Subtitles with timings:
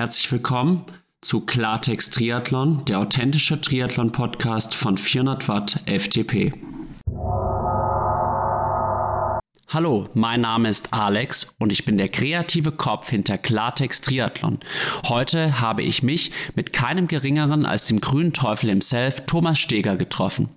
[0.00, 0.86] Herzlich willkommen
[1.20, 6.54] zu Klartext Triathlon, der authentische Triathlon-Podcast von 400 Watt FTP.
[9.72, 14.58] Hallo, mein Name ist Alex und ich bin der kreative Kopf hinter Klartext Triathlon.
[15.08, 20.48] Heute habe ich mich mit keinem geringeren als dem grünen Teufel himself, Thomas Steger, getroffen.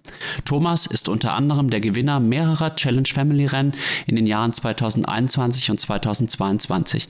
[0.45, 3.73] Thomas ist unter anderem der Gewinner mehrerer Challenge Family Rennen
[4.07, 7.07] in den Jahren 2021 und 2022.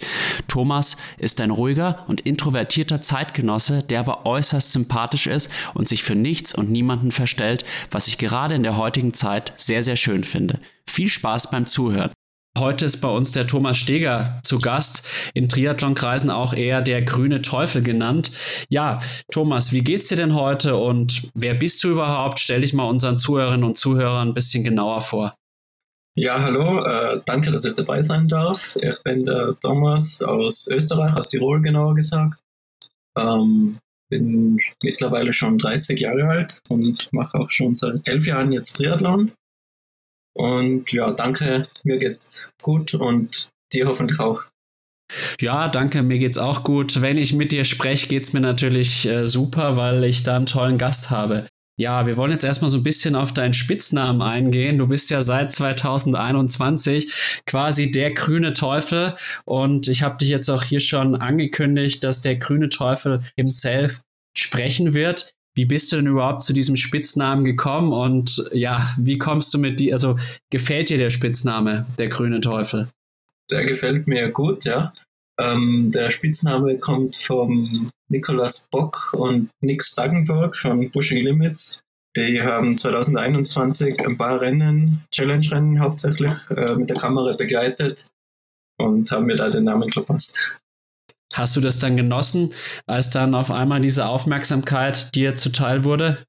[0.50, 6.16] Thomas ist ein ruhiger und introvertierter Zeitgenosse, der aber äußerst sympathisch ist und sich für
[6.16, 10.60] nichts und niemanden verstellt, was ich gerade in der heutigen Zeit sehr, sehr schön finde.
[10.90, 12.12] Viel Spaß beim Zuhören.
[12.58, 17.42] Heute ist bei uns der Thomas Steger zu Gast, in Triathlonkreisen auch eher der grüne
[17.42, 18.32] Teufel genannt.
[18.70, 19.00] Ja,
[19.32, 22.40] Thomas, wie geht's dir denn heute und wer bist du überhaupt?
[22.40, 25.34] Stell dich mal unseren Zuhörerinnen und Zuhörern ein bisschen genauer vor.
[26.16, 28.78] Ja, hallo, äh, danke, dass ich dabei sein darf.
[28.80, 32.40] Ich bin der Thomas aus Österreich, aus Tirol genauer gesagt.
[33.18, 33.80] Ähm,
[34.10, 39.32] bin mittlerweile schon 30 Jahre alt und mache auch schon seit elf Jahren jetzt Triathlon.
[40.34, 44.44] Und ja, danke, mir geht's gut und dir hoffentlich auch.
[45.40, 47.02] Ja, danke, mir geht's auch gut.
[47.02, 50.78] Wenn ich mit dir spreche, geht's mir natürlich äh, super, weil ich da einen tollen
[50.78, 51.46] Gast habe.
[51.76, 54.78] Ja, wir wollen jetzt erstmal so ein bisschen auf deinen Spitznamen eingehen.
[54.78, 60.64] Du bist ja seit 2021 quasi der grüne Teufel und ich habe dich jetzt auch
[60.64, 64.02] hier schon angekündigt, dass der grüne Teufel himself
[64.38, 65.34] sprechen wird.
[65.56, 69.80] Wie bist du denn überhaupt zu diesem Spitznamen gekommen und ja, wie kommst du mit
[69.80, 70.18] die, also
[70.50, 72.88] gefällt dir der Spitzname, der grüne Teufel?
[73.52, 74.94] Der gefällt mir gut, ja.
[75.40, 81.80] Ähm, der Spitzname kommt vom Nicolas Bock und Nick Staggenburg von Pushing Limits.
[82.16, 88.08] Die haben 2021 ein paar Rennen, Challenge-Rennen hauptsächlich, äh, mit der Kamera begleitet
[88.78, 90.60] und haben mir da den Namen verpasst.
[91.34, 92.54] Hast du das dann genossen,
[92.86, 96.24] als dann auf einmal diese Aufmerksamkeit dir zuteil wurde?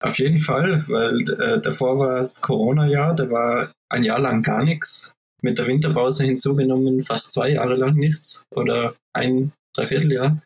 [0.00, 4.64] Auf jeden Fall, weil äh, davor war es Corona-Jahr, da war ein Jahr lang gar
[4.64, 5.12] nichts.
[5.42, 10.40] Mit der Winterpause hinzugenommen fast zwei Jahre lang nichts oder ein Dreivierteljahr.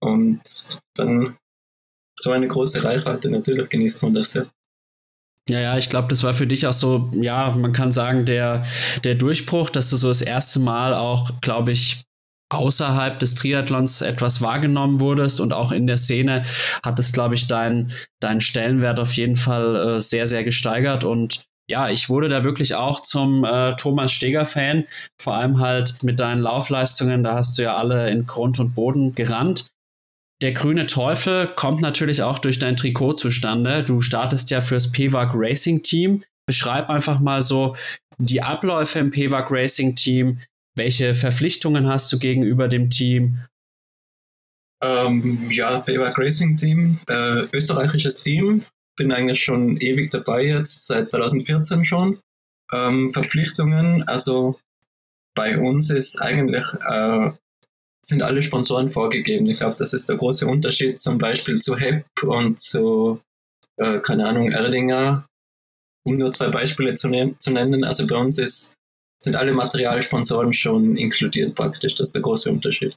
[0.00, 0.40] Und
[0.94, 1.36] dann
[2.18, 4.44] so eine große Reichweite, natürlich genießt man das ja.
[5.48, 8.64] Ja, ja, ich glaube, das war für dich auch so, ja, man kann sagen, der,
[9.04, 12.05] der Durchbruch, dass du so das erste Mal auch, glaube ich,
[12.50, 16.42] außerhalb des Triathlons etwas wahrgenommen wurdest und auch in der Szene
[16.84, 21.46] hat es, glaube ich, deinen dein Stellenwert auf jeden Fall äh, sehr, sehr gesteigert und
[21.68, 24.84] ja, ich wurde da wirklich auch zum äh, Thomas Steger-Fan,
[25.20, 29.14] vor allem halt mit deinen Laufleistungen, da hast du ja alle in Grund und Boden
[29.14, 29.66] gerannt.
[30.42, 33.82] Der grüne Teufel kommt natürlich auch durch dein Trikot zustande.
[33.82, 36.22] Du startest ja fürs PWAG Racing Team.
[36.46, 37.74] Beschreib einfach mal so
[38.18, 40.38] die Abläufe im PWAG Racing Team,
[40.76, 43.38] welche Verpflichtungen hast du gegenüber dem Team?
[44.82, 48.62] Ähm, ja, Payback Racing Team, äh, österreichisches Team.
[48.96, 52.20] Bin eigentlich schon ewig dabei jetzt, seit 2014 schon.
[52.72, 54.58] Ähm, Verpflichtungen, also
[55.34, 57.30] bei uns ist eigentlich, äh,
[58.04, 59.46] sind alle Sponsoren vorgegeben.
[59.46, 63.20] Ich glaube, das ist der große Unterschied zum Beispiel zu HEP und zu,
[63.76, 65.26] äh, keine Ahnung, Erdinger,
[66.06, 67.84] um nur zwei Beispiele zu, ne zu nennen.
[67.84, 68.75] Also bei uns ist
[69.22, 71.94] sind alle Materialsponsoren schon inkludiert praktisch.
[71.94, 72.94] Das ist der große Unterschied.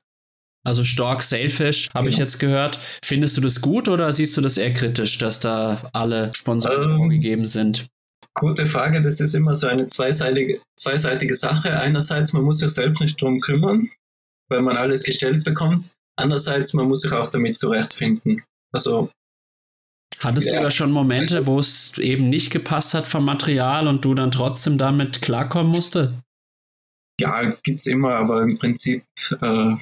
[0.65, 2.13] Also Stork Sailfish, habe genau.
[2.13, 2.79] ich jetzt gehört.
[3.03, 6.97] Findest du das gut oder siehst du das eher kritisch, dass da alle Sponsoren ähm,
[6.97, 7.87] vorgegeben sind?
[8.35, 9.01] Gute Frage.
[9.01, 11.79] Das ist immer so eine zweiseitige, zweiseitige Sache.
[11.79, 13.89] Einerseits, man muss sich selbst nicht drum kümmern,
[14.49, 15.93] weil man alles gestellt bekommt.
[16.17, 18.43] Andererseits, man muss sich auch damit zurechtfinden.
[18.73, 19.09] Also
[20.19, 20.57] Hattest ja.
[20.57, 24.31] du da schon Momente, wo es eben nicht gepasst hat vom Material und du dann
[24.31, 26.13] trotzdem damit klarkommen musste?
[27.21, 29.03] Ja, gibt es immer, aber im Prinzip,
[29.41, 29.75] äh,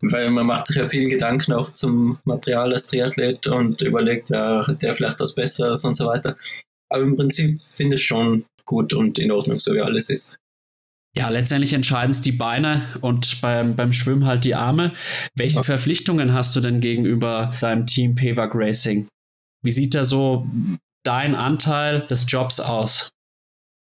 [0.00, 4.66] weil man macht sich ja viel Gedanken auch zum Material als Triathlet und überlegt, ja,
[4.66, 6.36] hat der vielleicht was Besseres und so weiter.
[6.90, 10.38] Aber im Prinzip finde ich schon gut und in Ordnung, so wie alles ist.
[11.16, 14.92] Ja, letztendlich entscheiden es die Beine und beim, beim Schwimmen halt die Arme.
[15.36, 15.62] Welche.
[15.62, 19.06] Verpflichtungen hast du denn gegenüber deinem Team PWAG Racing?
[19.64, 20.46] Wie sieht da so
[21.04, 23.10] dein Anteil des Jobs aus?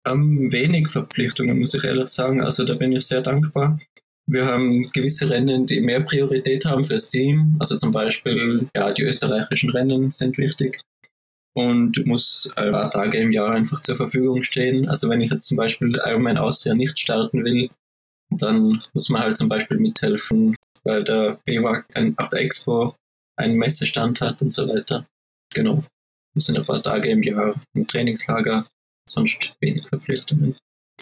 [0.05, 2.41] Ähm, wenig Verpflichtungen, muss ich ehrlich sagen.
[2.41, 3.79] Also da bin ich sehr dankbar.
[4.27, 7.55] Wir haben gewisse Rennen, die mehr Priorität haben fürs Team.
[7.59, 10.81] Also zum Beispiel, ja, die österreichischen Rennen sind wichtig
[11.55, 14.87] und muss ein paar Tage im Jahr einfach zur Verfügung stehen.
[14.87, 17.69] Also wenn ich jetzt zum Beispiel Ironman Austria nicht starten will,
[18.29, 21.85] dann muss man halt zum Beispiel mithelfen, weil der BWAG
[22.17, 22.95] auf der Expo
[23.37, 25.05] einen Messestand hat und so weiter.
[25.53, 25.83] Genau.
[26.35, 28.65] Das sind ein paar Tage im Jahr im Trainingslager,
[29.07, 30.55] sonst wenig Verpflichtungen.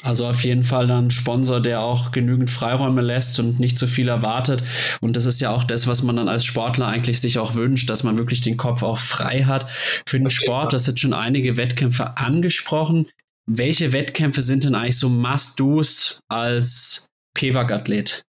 [0.04, 4.08] Also auf jeden Fall dann Sponsor, der auch genügend Freiräume lässt und nicht zu viel
[4.08, 4.64] erwartet.
[5.02, 7.90] Und das ist ja auch das, was man dann als Sportler eigentlich sich auch wünscht,
[7.90, 9.70] dass man wirklich den Kopf auch frei hat
[10.06, 10.74] für den Sport.
[10.74, 13.08] Das sind schon einige Wettkämpfe angesprochen.
[13.50, 18.24] Welche Wettkämpfe sind denn eigentlich so Must-Dos als PWAG-Athlet?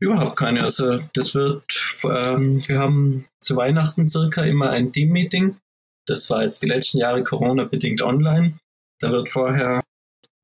[0.00, 0.62] Überhaupt keine.
[0.62, 1.62] Also das wird,
[2.04, 5.56] ähm, wir haben zu Weihnachten circa immer ein Team-Meeting.
[6.06, 8.58] Das war jetzt die letzten Jahre Corona-bedingt online.
[9.00, 9.82] Da wird vorher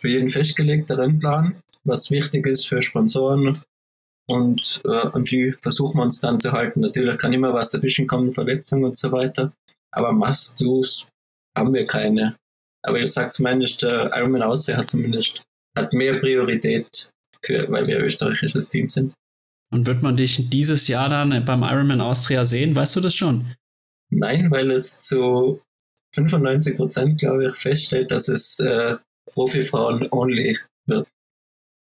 [0.01, 3.63] für jeden festgelegter Rennplan, was wichtig ist für Sponsoren.
[4.29, 6.81] Und äh, an die versuchen wir uns dann zu halten.
[6.81, 9.53] Natürlich kann immer was dazwischen kommen, Verletzungen und so weiter.
[9.93, 11.09] Aber Must-Dos
[11.57, 12.37] haben wir keine.
[12.83, 15.43] Aber ich sage zumindest, der Ironman Austria hat zumindest
[15.77, 17.11] hat mehr Priorität,
[17.43, 19.15] für, weil wir österreichisches Team sind.
[19.73, 22.77] Und wird man dich dieses Jahr dann beim Ironman Austria sehen?
[22.77, 23.45] Weißt du das schon?
[24.11, 25.61] Nein, weil es zu
[26.15, 28.97] 95 Prozent, glaube ich, feststellt, dass es äh,
[29.33, 31.09] Profifrauen only wird.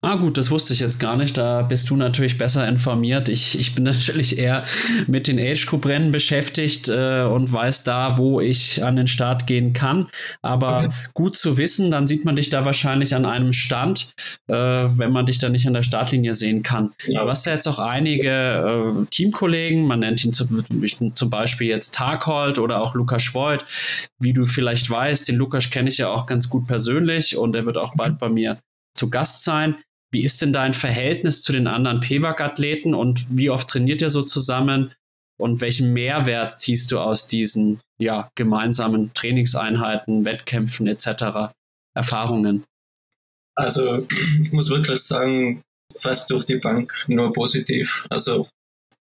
[0.05, 1.39] Ah gut, das wusste ich jetzt gar nicht.
[1.39, 3.31] Da bist du natürlich besser informiert.
[3.31, 4.65] Ich, ich bin natürlich eher
[5.06, 9.47] mit den Age Group Rennen beschäftigt äh, und weiß da, wo ich an den Start
[9.47, 10.09] gehen kann.
[10.43, 10.95] Aber okay.
[11.15, 14.12] gut zu wissen, dann sieht man dich da wahrscheinlich an einem Stand,
[14.47, 16.93] äh, wenn man dich da nicht an der Startlinie sehen kann.
[17.07, 17.25] Ja.
[17.25, 20.65] Du hast ja jetzt auch einige äh, Teamkollegen, man nennt ihn zum,
[21.15, 23.65] zum Beispiel jetzt Taghold oder auch Lukas Schwoid.
[24.19, 27.65] Wie du vielleicht weißt, den Lukas kenne ich ja auch ganz gut persönlich und er
[27.65, 28.59] wird auch bald bei mir
[28.95, 29.77] zu Gast sein.
[30.14, 34.22] Wie ist denn dein Verhältnis zu den anderen PWAG-Athleten und wie oft trainiert ihr so
[34.22, 34.94] zusammen?
[35.40, 41.52] Und welchen Mehrwert ziehst du aus diesen ja, gemeinsamen Trainingseinheiten, Wettkämpfen etc.
[41.96, 42.62] Erfahrungen?
[43.56, 45.62] Also ich muss wirklich sagen,
[45.96, 48.06] fast durch die Bank nur positiv.
[48.08, 48.49] Also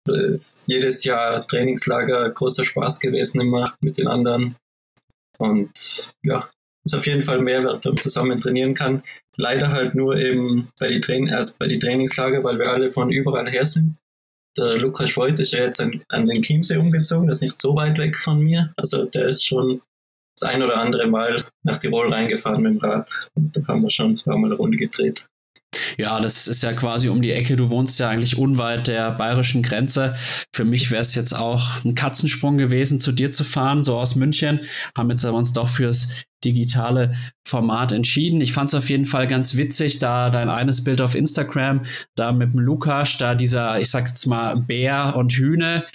[0.08, 4.56] ist jedes Jahr Trainingslager großer Spaß gewesen immer mit den anderen.
[5.38, 6.50] Und ja,
[6.84, 9.04] ist auf jeden Fall Mehrwert, wenn man zusammen trainieren kann.
[9.38, 13.12] Leider halt nur eben bei die, Train erst bei die Trainingslager, weil wir alle von
[13.12, 13.98] überall her sind.
[14.58, 17.76] Der Lukas Voigt ist ja jetzt an, an den Chiemsee umgezogen, das ist nicht so
[17.76, 18.74] weit weg von mir.
[18.76, 19.82] Also der ist schon
[20.38, 23.30] das ein oder andere Mal nach Tirol reingefahren mit dem Rad.
[23.36, 25.26] Und da haben wir schon ein paar Mal eine Runde gedreht.
[25.98, 27.56] Ja, das ist ja quasi um die Ecke.
[27.56, 30.16] Du wohnst ja eigentlich unweit der bayerischen Grenze.
[30.54, 34.16] Für mich wäre es jetzt auch ein Katzensprung gewesen, zu dir zu fahren, so aus
[34.16, 34.62] München.
[34.98, 37.16] Haben jetzt aber uns doch fürs digitale
[37.46, 38.42] Format entschieden.
[38.42, 41.84] Ich fand es auf jeden Fall ganz witzig, da dein eines Bild auf Instagram,
[42.16, 45.86] da mit dem Lukas, da dieser, ich sag's jetzt mal, Bär und Hühne,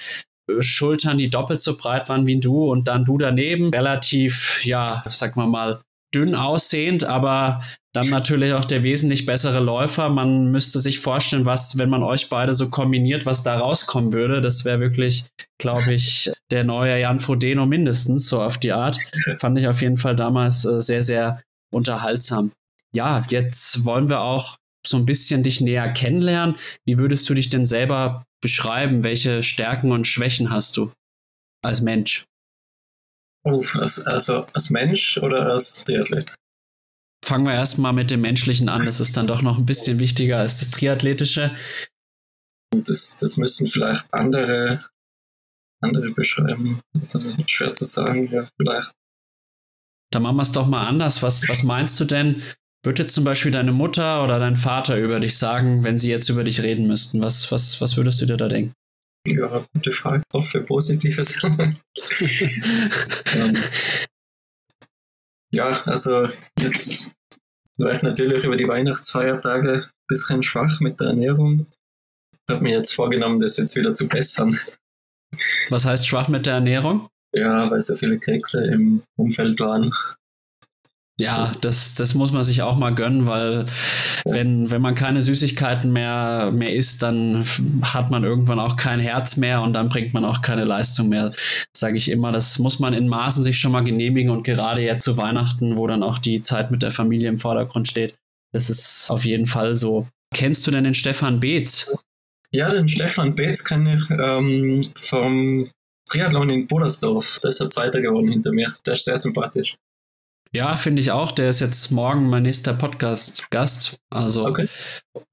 [0.60, 5.36] Schultern, die doppelt so breit waren wie du und dann du daneben, relativ, ja, sag
[5.36, 5.80] mal mal,
[6.16, 7.60] dünn aussehend, aber
[7.92, 10.08] dann natürlich auch der wesentlich bessere Läufer.
[10.08, 14.40] Man müsste sich vorstellen, was, wenn man euch beide so kombiniert, was da rauskommen würde.
[14.40, 15.26] Das wäre wirklich,
[15.58, 18.98] glaube ich, der neue Jan Frodeno mindestens, so auf die Art.
[19.38, 21.42] Fand ich auf jeden Fall damals äh, sehr, sehr
[21.72, 22.52] unterhaltsam.
[22.92, 26.56] Ja, jetzt wollen wir auch so ein bisschen dich näher kennenlernen.
[26.84, 29.04] Wie würdest du dich denn selber beschreiben?
[29.04, 30.92] Welche Stärken und Schwächen hast du
[31.62, 32.24] als Mensch?
[33.46, 36.34] Als, also als Mensch oder als Triathlet?
[37.24, 38.84] Fangen wir erstmal mit dem Menschlichen an.
[38.84, 41.54] Das ist dann doch noch ein bisschen wichtiger als das Triathletische.
[42.74, 44.84] Das, das müssen vielleicht andere,
[45.80, 46.80] andere beschreiben.
[46.92, 48.92] Das ist schwer zu sagen, ja, vielleicht.
[50.12, 51.22] Dann machen wir es doch mal anders.
[51.22, 52.42] Was, was meinst du denn?
[52.84, 56.28] Würde jetzt zum Beispiel deine Mutter oder dein Vater über dich sagen, wenn sie jetzt
[56.28, 57.20] über dich reden müssten?
[57.20, 58.72] Was, was, was würdest du dir da denken?
[59.26, 60.22] Ja, gute Frage.
[60.26, 61.42] Ich hoffe, Positives.
[61.44, 61.76] ähm,
[65.50, 66.28] ja, also
[66.60, 67.10] jetzt
[67.76, 71.66] war ich natürlich über die Weihnachtsfeiertage ein bisschen schwach mit der Ernährung.
[72.48, 74.58] Ich habe mir jetzt vorgenommen, das jetzt wieder zu bessern.
[75.68, 77.08] Was heißt schwach mit der Ernährung?
[77.34, 79.92] Ja, weil so viele Kekse im Umfeld waren.
[81.18, 83.64] Ja, das, das muss man sich auch mal gönnen, weil
[84.26, 87.42] wenn, wenn man keine Süßigkeiten mehr, mehr isst, dann
[87.80, 91.32] hat man irgendwann auch kein Herz mehr und dann bringt man auch keine Leistung mehr,
[91.74, 92.32] sage ich immer.
[92.32, 95.86] Das muss man in Maßen sich schon mal genehmigen und gerade jetzt zu Weihnachten, wo
[95.86, 98.14] dann auch die Zeit mit der Familie im Vordergrund steht,
[98.52, 100.06] das ist auf jeden Fall so.
[100.34, 101.90] Kennst du denn den Stefan Beetz?
[102.50, 105.70] Ja, den Stefan Beetz kenne ich ähm, vom
[106.08, 107.38] Triathlon in Bodersdorf.
[107.40, 108.74] Da ist er Zweiter geworden hinter mir.
[108.84, 109.76] Der ist sehr sympathisch.
[110.56, 111.32] Ja, finde ich auch.
[111.32, 113.98] Der ist jetzt morgen mein nächster Podcast-Gast.
[114.08, 114.66] Also, okay.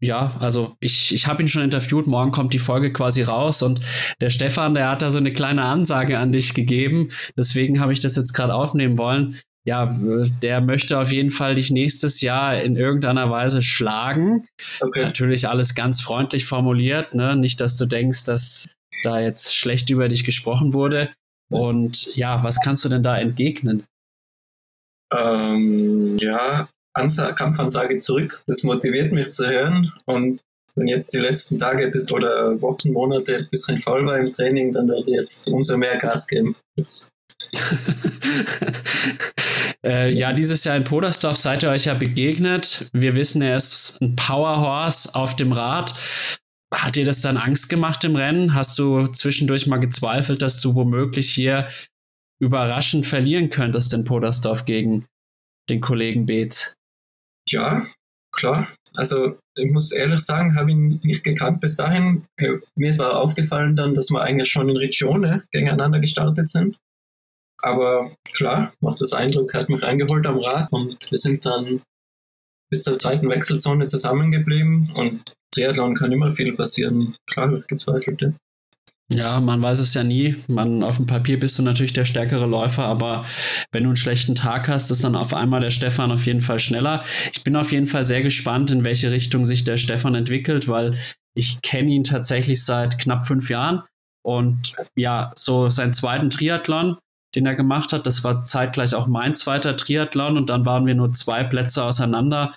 [0.02, 2.08] ja, also ich, ich habe ihn schon interviewt.
[2.08, 3.80] Morgen kommt die Folge quasi raus und
[4.20, 7.10] der Stefan, der hat da so eine kleine Ansage an dich gegeben.
[7.38, 9.40] Deswegen habe ich das jetzt gerade aufnehmen wollen.
[9.64, 9.98] Ja,
[10.42, 14.46] der möchte auf jeden Fall dich nächstes Jahr in irgendeiner Weise schlagen.
[14.82, 15.06] Okay.
[15.06, 17.38] Natürlich alles ganz freundlich formuliert, ne?
[17.38, 18.68] Nicht, dass du denkst, dass
[19.06, 21.12] da jetzt schlecht über dich gesprochen wurde.
[21.50, 23.86] Und ja, was kannst du denn da entgegnen?
[25.14, 28.42] Ähm, ja, Ansa Kampfansage zurück.
[28.48, 29.92] Das motiviert mich zu hören.
[30.06, 30.42] Und
[30.76, 34.74] wenn jetzt die letzten Tage bis, oder Wochen, Monate ein bisschen faul war im Training,
[34.74, 36.56] dann werde ich jetzt umso mehr Gas geben.
[39.86, 42.90] äh, ja, dieses Jahr in Podersdorf seid ihr euch ja begegnet.
[42.94, 45.94] Wir wissen, er ist ein Powerhorse auf dem Rad.
[46.74, 48.56] Hat dir das dann Angst gemacht im Rennen?
[48.56, 51.68] Hast du zwischendurch mal gezweifelt, dass du womöglich hier
[52.44, 55.06] überraschend verlieren könntest in Podersdorf gegen
[55.70, 56.74] den Kollegen Beetz?
[57.50, 57.86] Ja,
[58.36, 58.68] klar.
[58.96, 62.26] Also ich muss ehrlich sagen, habe ihn nicht gekannt bis dahin.
[62.38, 66.78] Äh, mir war aufgefallen dann, dass wir eigentlich schon in Regione gegeneinander gestartet sind.
[67.62, 71.82] Aber klar, macht das Eindruck, hat mich reingeholt am Rad und wir sind dann
[72.70, 77.16] bis zur zweiten Wechselzone zusammengeblieben und Triathlon kann immer viel passieren.
[77.30, 78.36] Klar, gezweifelt.
[79.12, 79.40] Ja.
[79.40, 80.36] Man weiß es ja nie.
[80.48, 83.26] Man, auf dem Papier bist du natürlich der stärkere Läufer, aber
[83.72, 86.60] wenn du einen schlechten Tag hast, ist dann auf einmal der Stefan auf jeden Fall
[86.60, 87.04] schneller.
[87.32, 90.96] Ich bin auf jeden Fall sehr gespannt, in welche Richtung sich der Stefan entwickelt, weil
[91.36, 93.84] ich kenne ihn tatsächlich seit knapp fünf Jahren
[94.24, 96.98] und ja, so seinen zweiten Triathlon,
[97.36, 100.96] den er gemacht hat, das war zeitgleich auch mein zweiter Triathlon und dann waren wir
[100.96, 102.54] nur zwei Plätze auseinander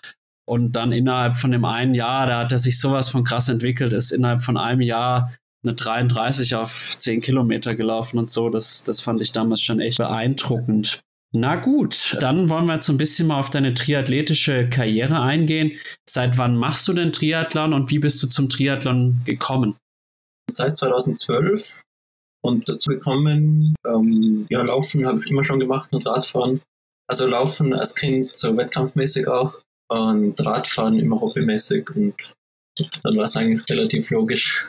[0.47, 3.93] und dann innerhalb von dem einen Jahr, da hat er sich sowas von krass entwickelt,
[3.93, 5.31] ist innerhalb von einem Jahr
[5.67, 8.51] eine 33 auf 10 Kilometer gelaufen und so.
[8.51, 11.01] Das, das fand ich damals schon echt beeindruckend.
[11.33, 15.73] Na gut, dann wollen wir jetzt ein bisschen mal auf deine triathletische Karriere eingehen.
[16.09, 19.77] Seit wann machst du denn Triathlon und wie bist du zum Triathlon gekommen?
[20.49, 21.83] Seit 2012
[22.43, 26.61] und dazu gekommen, ähm, ja, Laufen habe ich immer schon gemacht und Radfahren.
[27.09, 32.15] Also Laufen als Kind so wettkampfmäßig auch und Radfahren immer hobbymäßig und
[33.03, 34.69] dann war es eigentlich relativ logisch,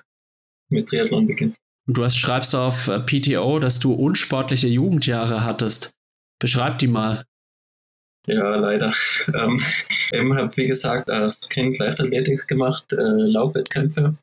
[0.69, 1.55] mit Triathlon beginnt.
[1.87, 5.91] Du hast, schreibst auf äh, PTO, dass du unsportliche Jugendjahre hattest.
[6.39, 7.23] Beschreib die mal.
[8.27, 8.93] Ja, leider.
[9.33, 9.61] Ähm,
[10.13, 14.15] eben habe, wie gesagt, als Kind Leichtathletik gemacht, äh, Laufwettkämpfe.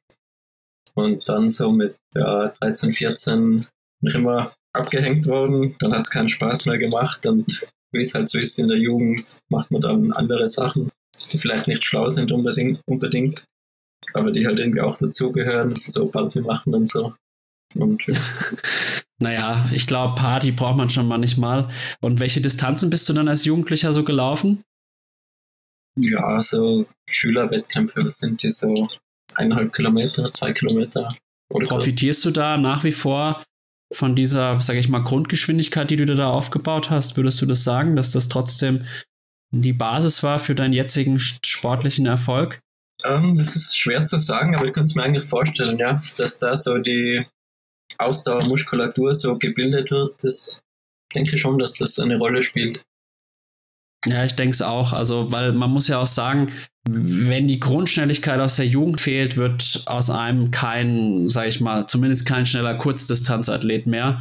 [0.94, 3.66] Und dann so mit ja, 13, 14
[4.00, 5.76] noch immer abgehängt worden.
[5.78, 7.26] Dann hat es keinen Spaß mehr gemacht.
[7.26, 10.90] Und wie es halt so ist in der Jugend, macht man dann andere Sachen,
[11.32, 12.80] die vielleicht nicht schlau sind unbedingt.
[12.86, 13.44] unbedingt
[14.14, 17.14] aber die halt irgendwie auch dazugehören, so Party machen und so.
[17.74, 18.14] Und, ja.
[19.18, 21.68] naja, ich glaube, Party braucht man schon manchmal.
[22.00, 24.62] Und welche Distanzen bist du dann als Jugendlicher so gelaufen?
[25.96, 28.88] Ja, so Schülerwettkämpfe, das sind die so
[29.34, 31.14] eineinhalb Kilometer, zwei Kilometer.
[31.48, 33.42] Profitierst du da nach wie vor
[33.92, 37.16] von dieser, sage ich mal, Grundgeschwindigkeit, die du da aufgebaut hast?
[37.16, 38.84] Würdest du das sagen, dass das trotzdem
[39.52, 42.60] die Basis war für deinen jetzigen sportlichen Erfolg?
[43.04, 46.38] Ähm, das ist schwer zu sagen, aber ich könnte es mir eigentlich vorstellen, ja, dass
[46.38, 47.24] da so die
[47.98, 50.22] Ausdauermuskulatur so gebildet wird.
[50.24, 50.62] Das
[51.14, 52.82] denke ich schon, dass das eine Rolle spielt.
[54.06, 54.92] Ja, ich denke es auch.
[54.92, 56.52] Also, weil man muss ja auch sagen,
[56.86, 62.26] wenn die Grundschnelligkeit aus der Jugend fehlt, wird aus einem kein, sag ich mal, zumindest
[62.26, 64.20] kein schneller Kurzdistanzathlet mehr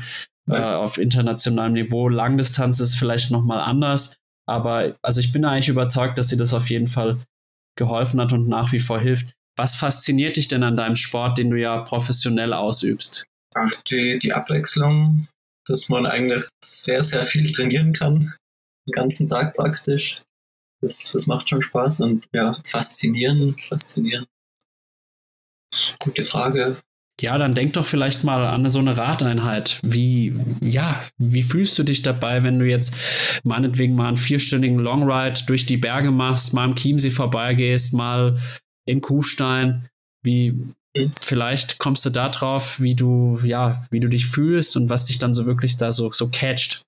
[0.50, 2.08] äh, auf internationalem Niveau.
[2.08, 4.16] Langdistanz ist vielleicht nochmal anders.
[4.46, 7.18] Aber also ich bin eigentlich überzeugt, dass sie das auf jeden Fall
[7.76, 9.34] geholfen hat und nach wie vor hilft.
[9.56, 13.26] Was fasziniert dich denn an deinem Sport, den du ja professionell ausübst?
[13.56, 15.28] Ach, die, die Abwechslung,
[15.68, 18.34] dass man eigentlich sehr, sehr viel trainieren kann.
[18.88, 20.22] Den ganzen Tag praktisch.
[20.82, 24.28] Das, das macht schon Spaß und ja, faszinierend, faszinierend.
[26.00, 26.78] Gute Frage.
[27.22, 29.80] Ja, dann denk doch vielleicht mal an so eine Radeinheit.
[29.84, 32.96] Wie, ja, wie fühlst du dich dabei, wenn du jetzt
[33.44, 38.40] meinetwegen mal einen vierstündigen Longride durch die Berge machst, mal am Chiemsee vorbeigehst, mal
[38.86, 39.88] in Kufstein?
[40.24, 40.74] Wie,
[41.22, 45.20] vielleicht kommst du da drauf, wie du, ja, wie du dich fühlst und was dich
[45.20, 46.84] dann so wirklich da so, so catcht.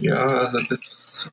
[0.00, 1.30] Ja, also das,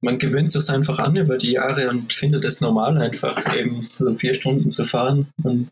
[0.00, 4.12] man gewöhnt sich einfach an über die Jahre und findet es normal, einfach eben so
[4.12, 5.68] vier Stunden zu fahren und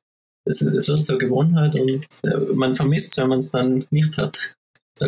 [0.47, 4.39] es, es wird zur Gewohnheit und äh, man vermisst, wenn man es dann nicht hat.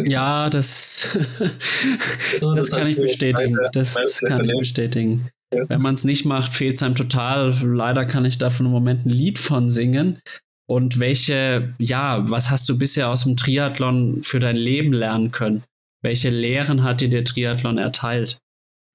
[0.04, 1.12] Ja, das,
[2.38, 3.54] so, das, das kann ich bestätigen.
[3.54, 5.28] Meine, das meine kann ich bestätigen.
[5.54, 5.66] Ja.
[5.68, 7.54] Wenn man es nicht macht, fehlt es einem total.
[7.62, 10.20] Leider kann ich davon im Moment ein Lied von singen.
[10.68, 15.64] Und welche, ja, was hast du bisher aus dem Triathlon für dein Leben lernen können?
[16.02, 18.38] Welche Lehren hat dir der Triathlon erteilt?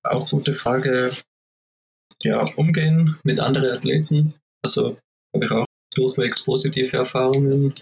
[0.03, 1.11] Auch gute Frage.
[2.21, 4.35] Ja, umgehen mit anderen Athleten.
[4.63, 4.97] Also
[5.33, 7.73] habe ich auch durchwegs positive Erfahrungen,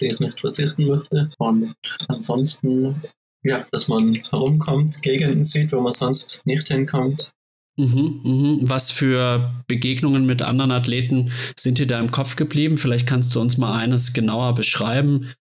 [0.00, 1.30] die ich nicht verzichten möchte.
[1.38, 1.74] Und
[2.08, 3.02] ansonsten,
[3.42, 7.32] ja, dass man herumkommt, Gegenden sieht, wo man sonst nicht hinkommt.
[7.76, 8.58] Mhm, mhm.
[8.62, 12.78] Was für Begegnungen mit anderen Athleten sind dir da im Kopf geblieben?
[12.78, 15.32] Vielleicht kannst du uns mal eines genauer beschreiben.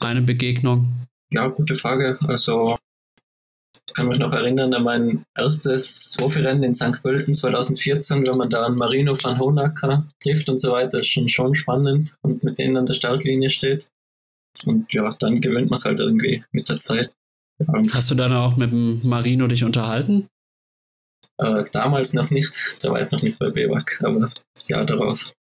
[0.00, 1.06] Eine Begegnung.
[1.30, 2.18] Ja, gute Frage.
[2.22, 2.76] Also
[3.94, 7.02] kann mich noch erinnern an mein erstes Profirennen in St.
[7.02, 11.28] Pölten 2014, wenn man da an Marino van Honacker trifft und so weiter, ist schon,
[11.28, 13.88] schon spannend und mit denen an der Startlinie steht.
[14.66, 17.12] Und ja, dann gewöhnt man es halt irgendwie mit der Zeit.
[17.92, 20.28] Hast du dann auch mit dem Marino dich unterhalten?
[21.38, 25.32] Äh, damals noch nicht, da war ich noch nicht bei BWAC, aber das Jahr darauf.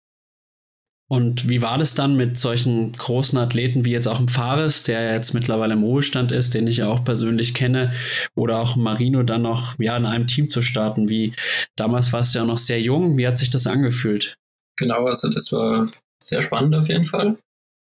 [1.10, 5.12] Und wie war das dann mit solchen großen Athleten wie jetzt auch im Fares, der
[5.12, 7.92] jetzt mittlerweile im Ruhestand ist, den ich ja auch persönlich kenne,
[8.34, 11.10] oder auch Marino dann noch ja, in einem Team zu starten?
[11.10, 11.32] Wie
[11.76, 14.36] damals warst du ja noch sehr jung, wie hat sich das angefühlt?
[14.78, 15.86] Genau, also das war
[16.22, 17.36] sehr spannend auf jeden Fall.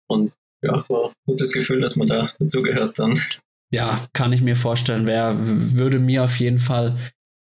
[0.08, 0.32] Und
[0.62, 3.20] ja, war ein gutes Gefühl, dass man da dazugehört dann.
[3.72, 5.08] Ja, kann ich mir vorstellen.
[5.08, 6.98] Wer würde mir auf jeden Fall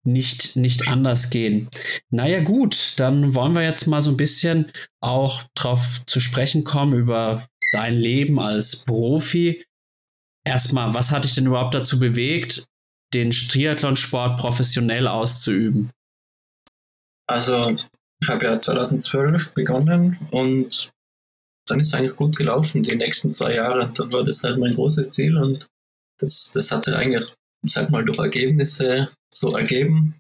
[0.08, 1.70] nicht, nicht anders gehen.
[2.10, 4.72] Naja gut, dann wollen wir jetzt mal so ein bisschen
[5.02, 9.64] auch drauf zu sprechen kommen über dein Leben als Profi.
[10.46, 12.66] Erstmal, was hat dich denn überhaupt dazu bewegt,
[13.14, 15.92] den Triathlonsport professionell auszuüben?
[17.30, 17.78] Also,
[18.22, 20.90] ich habe ja 2012 begonnen und
[21.68, 23.92] dann ist es eigentlich gut gelaufen, die nächsten zwei Jahre.
[23.94, 25.68] Dann war das halt mein großes Ziel und
[26.20, 27.26] das, das hat sich eigentlich,
[27.66, 30.16] ich sag mal, durch Ergebnisse so ergeben.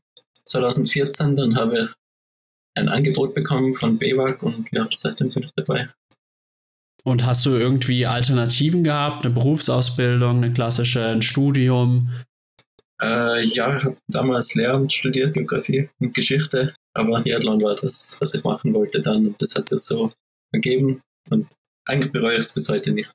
[0.45, 1.89] 2014, dann habe ich
[2.75, 5.89] ein Angebot bekommen von BWAG und ja, seitdem bin ich dabei.
[7.03, 12.09] Und hast du irgendwie Alternativen gehabt, eine Berufsausbildung, eine klassische, ein Studium?
[13.01, 18.33] Äh, ja, ich habe damals Lehramt studiert, Geografie und Geschichte, aber Triathlon war das, was
[18.33, 20.11] ich machen wollte dann und das hat sich so
[20.51, 21.47] ergeben und
[21.85, 23.11] eigentlich bereue ich es bis heute nicht.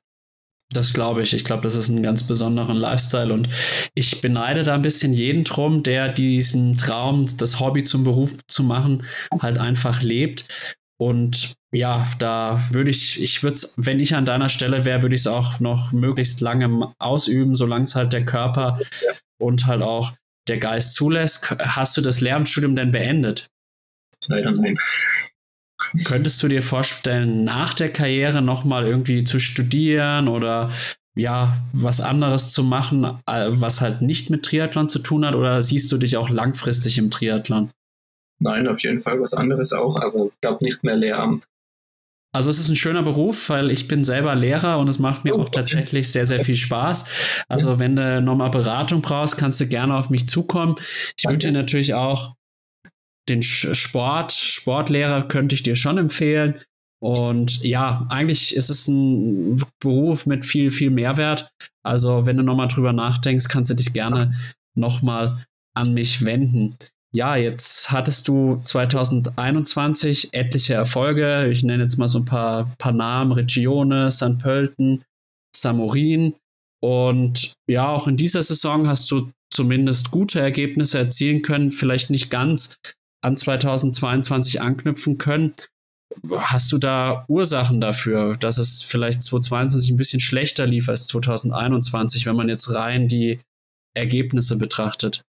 [0.71, 1.33] Das glaube ich.
[1.33, 3.49] Ich glaube, das ist ein ganz besonderen Lifestyle und
[3.93, 8.63] ich beneide da ein bisschen jeden drum, der diesen Traum, das Hobby zum Beruf zu
[8.63, 9.05] machen,
[9.39, 10.47] halt einfach lebt.
[10.97, 15.15] Und ja, da würde ich, ich würde es, wenn ich an deiner Stelle wäre, würde
[15.15, 19.11] ich es auch noch möglichst lange ausüben, solange es halt der Körper ja.
[19.37, 20.13] und halt auch
[20.47, 21.51] der Geist zulässt.
[21.59, 23.47] Hast du das Lehramtsstudium denn beendet?
[24.27, 24.77] Leider nein.
[26.05, 30.71] Könntest du dir vorstellen, nach der Karriere nochmal irgendwie zu studieren oder
[31.15, 35.35] ja, was anderes zu machen, äh, was halt nicht mit Triathlon zu tun hat?
[35.35, 37.69] Oder siehst du dich auch langfristig im Triathlon?
[38.39, 41.45] Nein, auf jeden Fall was anderes auch, aber ich glaube nicht mehr Lehramt.
[42.35, 45.35] Also es ist ein schöner Beruf, weil ich bin selber Lehrer und es macht mir
[45.35, 47.45] oh, auch tatsächlich sehr, sehr viel Spaß.
[47.47, 50.75] Also wenn du nochmal Beratung brauchst, kannst du gerne auf mich zukommen.
[51.15, 52.33] Ich würde dir natürlich auch
[53.29, 56.59] den Sport, Sportlehrer könnte ich dir schon empfehlen.
[57.01, 61.51] Und ja, eigentlich ist es ein Beruf mit viel, viel Mehrwert.
[61.83, 64.33] Also, wenn du nochmal drüber nachdenkst, kannst du dich gerne
[64.75, 66.77] nochmal an mich wenden.
[67.13, 71.49] Ja, jetzt hattest du 2021 etliche Erfolge.
[71.51, 74.39] Ich nenne jetzt mal so ein paar, paar Namen: Regione, St.
[74.39, 75.03] Pölten,
[75.55, 76.35] Samorin.
[76.81, 81.69] Und ja, auch in dieser Saison hast du zumindest gute Ergebnisse erzielen können.
[81.69, 82.79] Vielleicht nicht ganz
[83.23, 85.53] an 2022 anknüpfen können.
[86.31, 92.25] Hast du da Ursachen dafür, dass es vielleicht 2022 ein bisschen schlechter lief als 2021,
[92.25, 93.39] wenn man jetzt rein die
[93.95, 95.23] Ergebnisse betrachtet?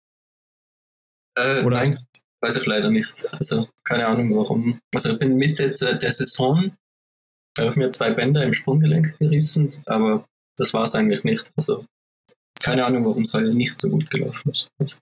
[1.38, 1.78] Äh, Oder?
[1.78, 2.06] Nein,
[2.42, 3.32] weiß ich leider nicht.
[3.34, 4.80] Also keine Ahnung warum.
[4.94, 6.76] Also ich bin Mitte der Saison,
[7.56, 10.26] da habe ich mir zwei Bänder im Sprunggelenk gerissen, aber
[10.58, 11.52] das war es eigentlich nicht.
[11.56, 11.86] Also
[12.60, 14.68] keine Ahnung, warum es heute nicht so gut gelaufen ist.
[14.80, 14.98] Also,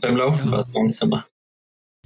[0.00, 0.52] beim Laufen ja.
[0.52, 1.26] war es langsamer.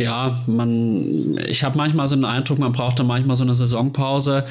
[0.00, 4.46] Ja, man, ich habe manchmal so einen Eindruck, man braucht dann manchmal so eine Saisonpause,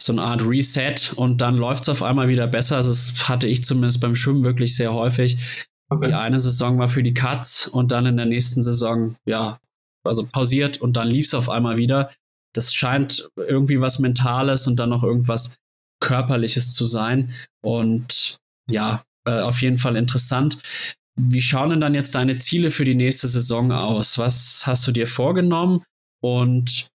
[0.00, 2.76] so eine Art Reset und dann läuft es auf einmal wieder besser.
[2.76, 5.66] Also das hatte ich zumindest beim Schwimmen wirklich sehr häufig.
[5.88, 6.08] Okay.
[6.08, 9.58] Die eine Saison war für die Cuts und dann in der nächsten Saison, ja,
[10.04, 12.10] also pausiert und dann lief es auf einmal wieder.
[12.52, 15.58] Das scheint irgendwie was Mentales und dann noch irgendwas
[16.00, 17.32] Körperliches zu sein.
[17.62, 18.36] Und
[18.68, 20.58] ja, äh, auf jeden Fall interessant.
[21.16, 24.18] Wie schauen denn dann jetzt deine Ziele für die nächste Saison aus?
[24.18, 25.84] Was hast du dir vorgenommen?
[26.20, 26.88] Und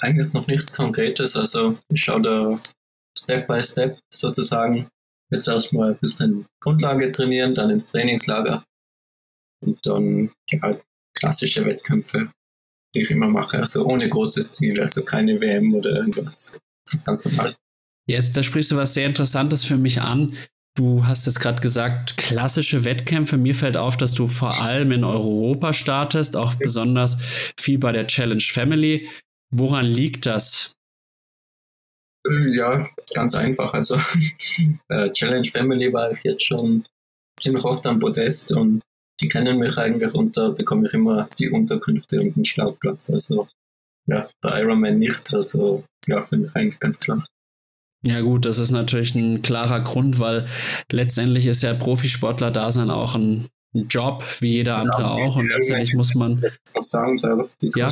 [0.00, 1.36] eigentlich noch nichts Konkretes.
[1.36, 2.60] Also ich schaue da
[3.16, 4.88] Step by Step sozusagen.
[5.30, 8.64] Jetzt erstmal ein bisschen Grundlage trainieren, dann ins Trainingslager
[9.60, 10.76] und dann ja,
[11.14, 12.30] klassische Wettkämpfe,
[12.94, 13.58] die ich immer mache.
[13.58, 16.58] Also ohne großes Ziel, also keine WM oder irgendwas.
[17.04, 17.54] Ganz normal.
[18.06, 20.36] Jetzt, da sprichst du was sehr Interessantes für mich an.
[20.76, 23.36] Du hast jetzt gerade gesagt, klassische Wettkämpfe.
[23.36, 27.16] Mir fällt auf, dass du vor allem in Europa startest, auch besonders
[27.58, 29.08] viel bei der Challenge Family.
[29.52, 30.72] Woran liegt das?
[32.26, 33.72] Ja, ganz einfach.
[33.72, 33.96] Also
[34.88, 36.84] äh, Challenge Family war ich jetzt schon
[37.40, 38.80] ziemlich oft am Podest und
[39.20, 43.10] die kennen mich eigentlich und da bekomme ich immer die Unterkünfte und den Startplatz.
[43.10, 43.46] Also
[44.06, 45.32] ja, bei Ironman nicht.
[45.32, 47.24] Also ja, finde ich eigentlich ganz klar.
[48.06, 50.46] Ja gut, das ist natürlich ein klarer Grund, weil
[50.92, 56.14] letztendlich ist ja Profisportler-Dasein auch ein Job wie jeder andere ja, auch und letztendlich muss
[56.14, 56.42] man.
[56.80, 57.18] Sagen
[57.74, 57.88] ja?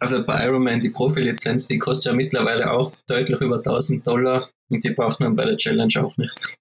[0.00, 4.84] Also bei Ironman, die Profilizenz, die kostet ja mittlerweile auch deutlich über 1000 Dollar und
[4.84, 6.56] die braucht man bei der Challenge auch nicht.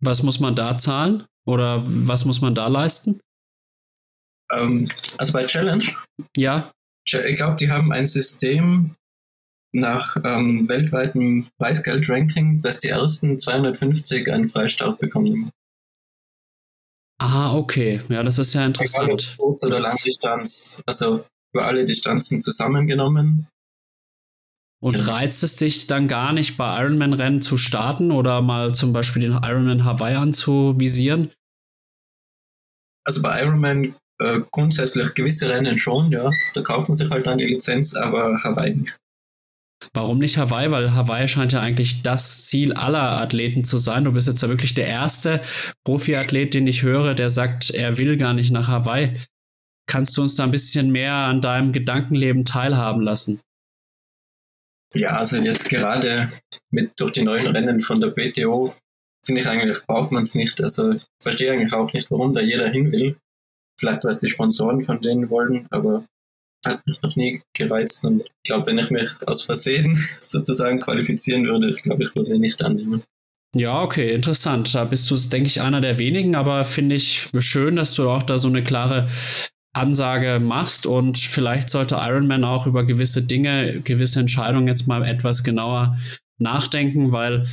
[0.00, 3.20] Was muss man da zahlen oder was muss man da leisten?
[4.52, 5.84] Ähm, also bei Challenge?
[6.36, 6.70] Ja.
[7.06, 8.94] Ich glaube, die haben ein System
[9.74, 15.50] nach ähm, weltweitem Preisgeld-Ranking, dass die ersten 250 einen Freistart bekommen.
[17.20, 18.00] Ah, okay.
[18.08, 19.34] Ja, das ist ja interessant.
[19.36, 23.48] Kurz- oder Langdistanz, also über alle Distanzen zusammengenommen.
[24.80, 25.12] Und genau.
[25.12, 29.32] reizt es dich dann gar nicht, bei Ironman-Rennen zu starten oder mal zum Beispiel den
[29.32, 31.32] Ironman Hawaii anzuvisieren?
[33.06, 36.30] Also bei Ironman äh, grundsätzlich gewisse Rennen schon, ja.
[36.54, 38.96] Da kauft man sich halt dann die Lizenz, aber Hawaii nicht.
[39.92, 40.70] Warum nicht Hawaii?
[40.70, 44.04] Weil Hawaii scheint ja eigentlich das Ziel aller Athleten zu sein.
[44.04, 45.40] Du bist jetzt ja wirklich der erste
[45.84, 49.16] Profiathlet, den ich höre, der sagt, er will gar nicht nach Hawaii.
[49.86, 53.40] Kannst du uns da ein bisschen mehr an deinem Gedankenleben teilhaben lassen?
[54.94, 56.32] Ja, also jetzt gerade
[56.70, 58.74] mit durch die neuen Rennen von der BTO
[59.24, 60.62] finde ich eigentlich, braucht man es nicht.
[60.62, 63.16] Also ich verstehe eigentlich auch nicht, warum da jeder hin will.
[63.78, 66.04] Vielleicht, es die Sponsoren von denen wollen, aber
[66.66, 68.04] hat mich noch nie gereizt.
[68.04, 72.34] Und ich glaube, wenn ich mich aus Versehen sozusagen qualifizieren würde, ich glaube, ich würde
[72.34, 73.02] ihn nicht annehmen.
[73.54, 74.74] Ja, okay, interessant.
[74.74, 78.24] Da bist du, denke ich, einer der wenigen, aber finde ich schön, dass du auch
[78.24, 79.06] da so eine klare
[79.72, 85.42] Ansage machst und vielleicht sollte Ironman auch über gewisse Dinge, gewisse Entscheidungen jetzt mal etwas
[85.42, 85.98] genauer
[86.38, 87.46] nachdenken, weil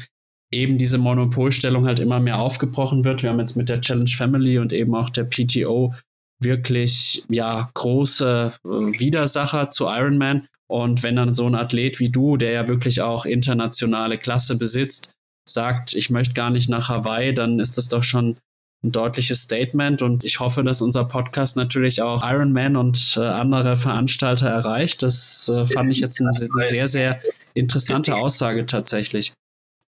[0.51, 3.23] eben diese Monopolstellung halt immer mehr aufgebrochen wird.
[3.23, 5.93] Wir haben jetzt mit der Challenge Family und eben auch der PTO
[6.41, 10.47] wirklich ja große äh, Widersacher zu Ironman.
[10.67, 15.13] Und wenn dann so ein Athlet wie du, der ja wirklich auch internationale Klasse besitzt,
[15.45, 18.37] sagt, ich möchte gar nicht nach Hawaii, dann ist das doch schon
[18.83, 20.01] ein deutliches Statement.
[20.01, 25.03] Und ich hoffe, dass unser Podcast natürlich auch Ironman und äh, andere Veranstalter erreicht.
[25.03, 27.19] Das äh, fand ich jetzt eine sehr, sehr
[27.53, 29.33] interessante Aussage tatsächlich.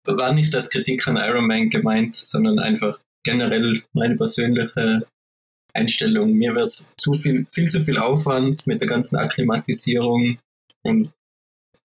[0.05, 5.05] War nicht das Kritik an Ironman gemeint, sondern einfach generell meine persönliche
[5.73, 6.33] Einstellung.
[6.33, 10.37] Mir wäre es zu viel, viel zu viel Aufwand mit der ganzen Akklimatisierung
[10.83, 11.11] und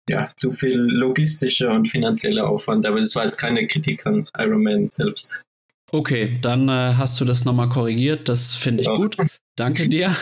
[0.09, 2.87] ja, zu viel logistischer und finanzieller Aufwand.
[2.87, 5.43] Aber das war jetzt keine Kritik an Ironman selbst.
[5.91, 8.29] Okay, dann äh, hast du das nochmal korrigiert.
[8.29, 8.97] Das finde ich ja.
[8.97, 9.17] gut.
[9.57, 10.15] Danke dir.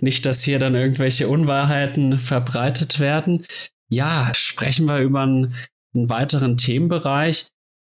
[0.00, 3.44] Nicht, dass hier dann irgendwelche Unwahrheiten verbreitet werden.
[3.88, 5.54] Ja, sprechen wir über einen,
[5.94, 7.46] einen weiteren Themenbereich.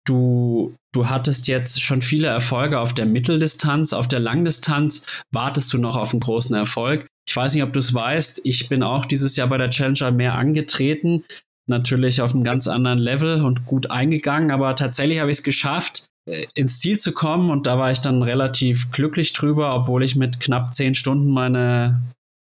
[0.06, 5.78] Du, du hattest jetzt schon viele Erfolge auf der Mitteldistanz, auf der Langdistanz wartest du
[5.78, 7.06] noch auf einen großen Erfolg.
[7.28, 10.10] Ich weiß nicht, ob du es weißt, ich bin auch dieses Jahr bei der Challenger
[10.10, 11.24] mehr angetreten,
[11.66, 16.06] natürlich auf einem ganz anderen Level und gut eingegangen, aber tatsächlich habe ich es geschafft,
[16.26, 20.16] äh, ins Ziel zu kommen und da war ich dann relativ glücklich drüber, obwohl ich
[20.16, 22.02] mit knapp zehn Stunden meine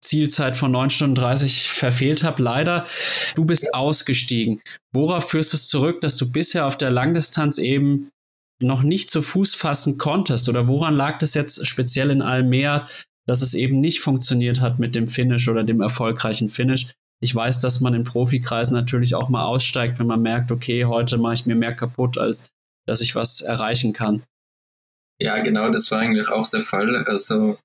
[0.03, 2.85] Zielzeit von 9 Stunden 30 verfehlt habe, leider.
[3.35, 4.59] Du bist ausgestiegen.
[4.93, 8.09] Worauf führst du es zurück, dass du bisher auf der Langdistanz eben
[8.61, 10.49] noch nicht zu Fuß fassen konntest?
[10.49, 12.85] Oder woran lag das jetzt speziell in Almere,
[13.25, 16.93] dass es eben nicht funktioniert hat mit dem Finish oder dem erfolgreichen Finish?
[17.23, 21.17] Ich weiß, dass man in Profikreisen natürlich auch mal aussteigt, wenn man merkt, okay, heute
[21.17, 22.49] mache ich mir mehr kaputt, als
[22.87, 24.23] dass ich was erreichen kann.
[25.19, 26.95] Ja, genau, das war eigentlich auch der Fall.
[27.05, 27.59] Also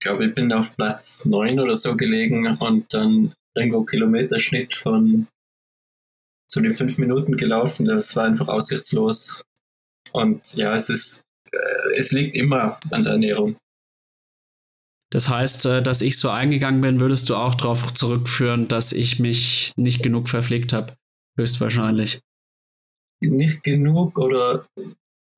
[0.00, 5.28] ich glaube, ich bin auf Platz 9 oder so gelegen und dann irgendwo Kilometerschnitt von
[6.48, 7.86] zu den fünf Minuten gelaufen.
[7.86, 9.42] Das war einfach aussichtslos.
[10.16, 13.56] Und ja, es ist, äh, es liegt immer an der Ernährung.
[15.10, 19.20] Das heißt, äh, dass ich so eingegangen bin, würdest du auch darauf zurückführen, dass ich
[19.20, 20.94] mich nicht genug verpflegt habe.
[21.36, 22.20] Höchstwahrscheinlich.
[23.20, 24.66] Nicht genug oder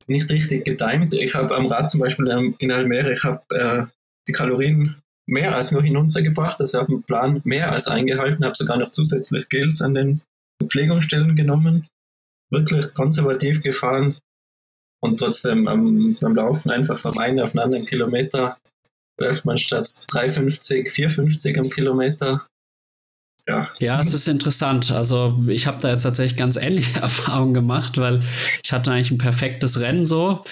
[0.07, 1.13] nicht richtig getimt.
[1.13, 3.87] Ich habe am Rad zum Beispiel in Almere, ich habe äh,
[4.29, 6.61] die Kalorien mehr als nur hinuntergebracht.
[6.61, 10.21] Also ich habe den Plan mehr als eingehalten, habe sogar noch zusätzlich Gels an den
[10.65, 11.89] Pflegungsstellen genommen.
[12.51, 14.17] Wirklich konservativ gefahren
[15.01, 18.57] und trotzdem am, beim Laufen einfach vom einen auf den anderen Kilometer
[19.21, 22.47] läuft man statt 3,50, 4,50 am Kilometer.
[23.49, 23.69] Ja.
[23.79, 24.93] ja, es ist interessant.
[24.93, 28.21] Also ich habe da jetzt tatsächlich ganz ähnliche Erfahrungen gemacht, weil
[28.63, 30.45] ich hatte eigentlich ein perfektes Rennen so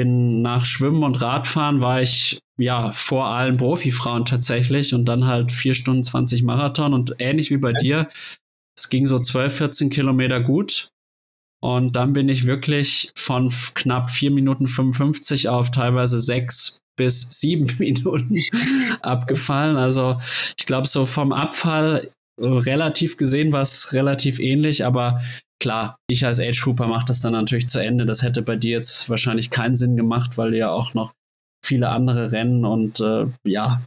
[0.00, 5.52] bin nach Schwimmen und Radfahren war ich ja vor allen Profifrauen tatsächlich und dann halt
[5.52, 8.08] vier Stunden 20 Marathon und ähnlich wie bei dir.
[8.78, 10.88] Es ging so 12, 14 Kilometer gut.
[11.62, 17.70] Und dann bin ich wirklich von knapp 4 Minuten 55 auf teilweise 6 bis 7
[17.78, 18.36] Minuten
[19.02, 19.76] abgefallen.
[19.76, 20.18] Also
[20.58, 25.20] ich glaube, so vom Abfall relativ gesehen war es relativ ähnlich, aber
[25.60, 28.06] klar, ich als Age Trooper mache das dann natürlich zu Ende.
[28.06, 31.12] Das hätte bei dir jetzt wahrscheinlich keinen Sinn gemacht, weil du ja auch noch
[31.64, 33.82] viele andere Rennen und äh, ja,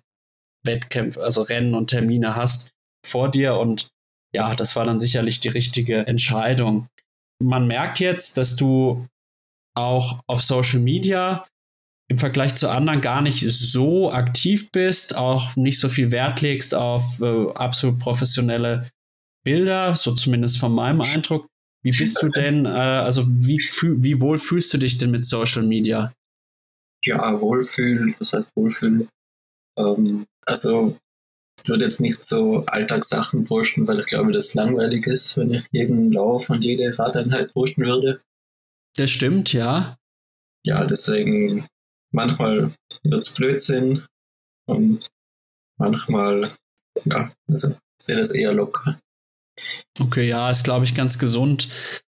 [0.63, 2.71] Wettkämpfe, also Rennen und Termine hast
[3.05, 3.89] vor dir und
[4.33, 6.87] ja, das war dann sicherlich die richtige Entscheidung.
[7.41, 9.07] Man merkt jetzt, dass du
[9.75, 11.45] auch auf Social Media
[12.09, 16.75] im Vergleich zu anderen gar nicht so aktiv bist, auch nicht so viel Wert legst
[16.75, 18.89] auf äh, absolut professionelle
[19.43, 21.47] Bilder, so zumindest von meinem Eindruck.
[21.83, 25.63] Wie bist du denn, äh, also wie, wie wohl fühlst du dich denn mit Social
[25.63, 26.13] Media?
[27.03, 29.07] Ja, Wohlfühl, das heißt Wohlfühl.
[29.77, 30.97] Ähm, also
[31.63, 35.65] ich würde jetzt nicht so Alltagssachen posten, weil ich glaube, das langweilig ist, wenn ich
[35.71, 38.21] jeden Lauf und jede Radeinheit posten würde.
[38.97, 39.97] Das stimmt, ja.
[40.65, 41.65] Ja, deswegen
[42.11, 42.71] manchmal
[43.03, 44.03] wird es Blödsinn
[44.67, 45.07] und
[45.77, 46.51] manchmal,
[47.05, 48.99] ja, also sehe das eher locker.
[49.99, 51.69] Okay, ja, ist glaube ich ganz gesund.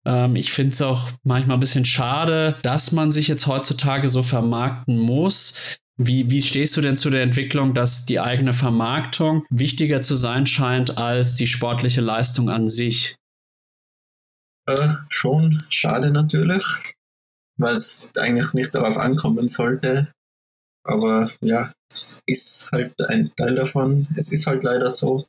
[0.05, 4.23] Ähm, ich finde es auch manchmal ein bisschen schade, dass man sich jetzt heutzutage so
[4.23, 5.79] vermarkten muss.
[5.99, 10.47] Wie, wie stehst du denn zu der Entwicklung, dass die eigene Vermarktung wichtiger zu sein
[10.47, 13.17] scheint als die sportliche Leistung an sich?
[14.67, 16.65] Äh, schon schade natürlich,
[17.57, 20.13] weil es eigentlich nicht darauf ankommen sollte.
[20.85, 24.07] Aber ja, es ist halt ein Teil davon.
[24.17, 25.27] Es ist halt leider so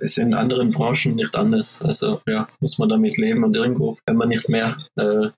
[0.00, 1.82] ist in anderen Branchen nicht anders.
[1.82, 5.28] Also ja, muss man damit leben und irgendwo, wenn man nicht mehr, äh,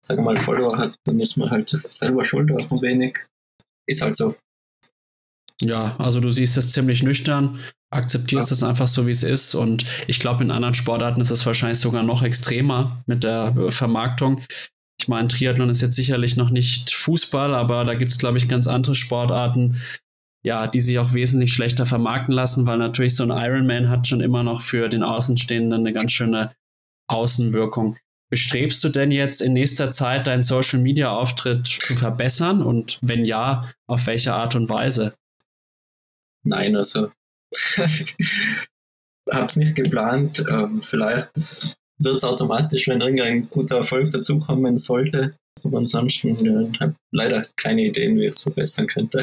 [0.00, 3.18] sagen wir mal, Follower hat, dann ist man halt selber schuld auch ein wenig.
[3.86, 4.34] Ist halt so.
[5.62, 8.68] Ja, also du siehst es ziemlich nüchtern, akzeptierst es ja.
[8.68, 9.54] einfach so, wie es ist.
[9.54, 13.70] Und ich glaube, in anderen Sportarten ist es wahrscheinlich sogar noch extremer mit der äh,
[13.70, 14.40] Vermarktung.
[15.00, 18.48] Ich meine, Triathlon ist jetzt sicherlich noch nicht Fußball, aber da gibt es, glaube ich,
[18.48, 19.80] ganz andere Sportarten,
[20.44, 24.20] ja, die sich auch wesentlich schlechter vermarkten lassen, weil natürlich so ein Ironman hat schon
[24.20, 26.52] immer noch für den Außenstehenden eine ganz schöne
[27.08, 27.96] Außenwirkung.
[28.34, 33.24] Bestrebst du denn jetzt in nächster Zeit deinen Social Media Auftritt zu verbessern und wenn
[33.24, 35.14] ja, auf welche Art und Weise?
[36.42, 37.12] Nein, also
[39.30, 40.44] habe es nicht geplant.
[40.50, 45.36] Ähm, vielleicht wird es automatisch, wenn irgendein guter Erfolg dazukommen sollte.
[45.62, 49.22] Aber ansonsten ja, habe leider keine Ideen, wie es verbessern könnte.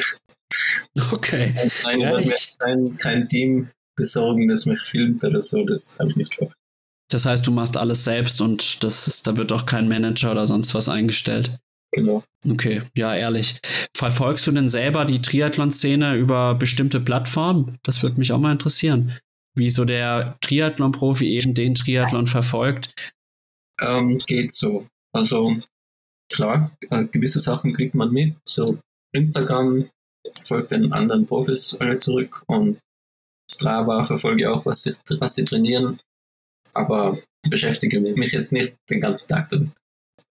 [1.12, 1.54] Okay.
[1.84, 6.15] Nein, ja, ich kein, kein Team besorgen, das mich filmt oder so, das habe ich
[6.15, 6.54] nicht vor.
[7.12, 10.74] Das heißt, du machst alles selbst und das, da wird auch kein Manager oder sonst
[10.74, 11.60] was eingestellt.
[11.93, 12.24] Genau.
[12.50, 13.60] Okay, ja, ehrlich.
[13.95, 17.78] Verfolgst du denn selber die Triathlon-Szene über bestimmte Plattformen?
[17.84, 19.17] Das würde mich auch mal interessieren.
[19.56, 23.13] Wie so der Triathlon-Profi eben den Triathlon verfolgt?
[23.82, 24.88] Ähm, geht so.
[25.12, 25.58] Also
[26.32, 28.36] klar, äh, gewisse Sachen kriegt man mit.
[28.45, 28.80] So
[29.12, 29.89] Instagram,
[30.45, 32.80] folgt den anderen Profis alle zurück und
[33.52, 36.00] Strava verfolge auch, was sie, was sie trainieren,
[36.73, 37.17] aber
[37.49, 39.71] beschäftige mich jetzt nicht den ganzen Tag damit.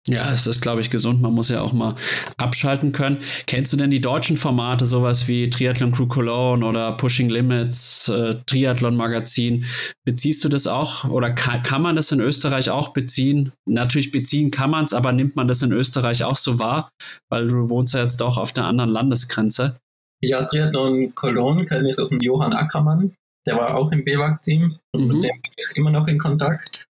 [0.09, 1.21] Ja, es ist, glaube ich, gesund.
[1.21, 1.97] Man muss ja auch mal
[2.37, 3.19] abschalten können.
[3.47, 8.37] Kennst du denn die deutschen Formate, sowas wie Triathlon Crew Cologne oder Pushing Limits, äh,
[8.47, 9.65] Triathlon Magazin?
[10.05, 13.53] Beziehst du das auch oder kann, kann man das in Österreich auch beziehen?
[13.69, 16.89] Natürlich beziehen kann man es, aber nimmt man das in Österreich auch so wahr?
[17.29, 19.77] Weil du wohnst ja jetzt doch auf der anderen Landesgrenze.
[20.23, 23.13] Ja, Triathlon Cologne kenne ich durch den Johann Ackermann.
[23.47, 25.07] Der war auch im BWAG-Team und mhm.
[25.07, 26.87] mit dem bin ich immer noch in Kontakt.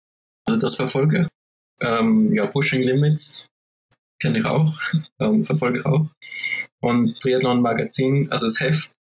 [0.47, 1.29] Also das verfolge.
[1.81, 3.47] Ähm, ja, Pushing Limits
[4.21, 4.79] kenne ich auch,
[5.21, 6.07] ähm, verfolge ich auch.
[6.81, 8.93] Und Triathlon Magazin, also das Heft.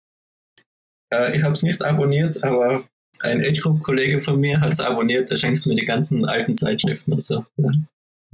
[1.13, 2.83] Äh, ich habe es nicht abonniert, aber
[3.21, 5.29] ein Age Group Kollege von mir hat es abonniert.
[5.29, 7.13] Der schenkt mir die ganzen alten Zeitschriften.
[7.13, 7.71] Also, ja.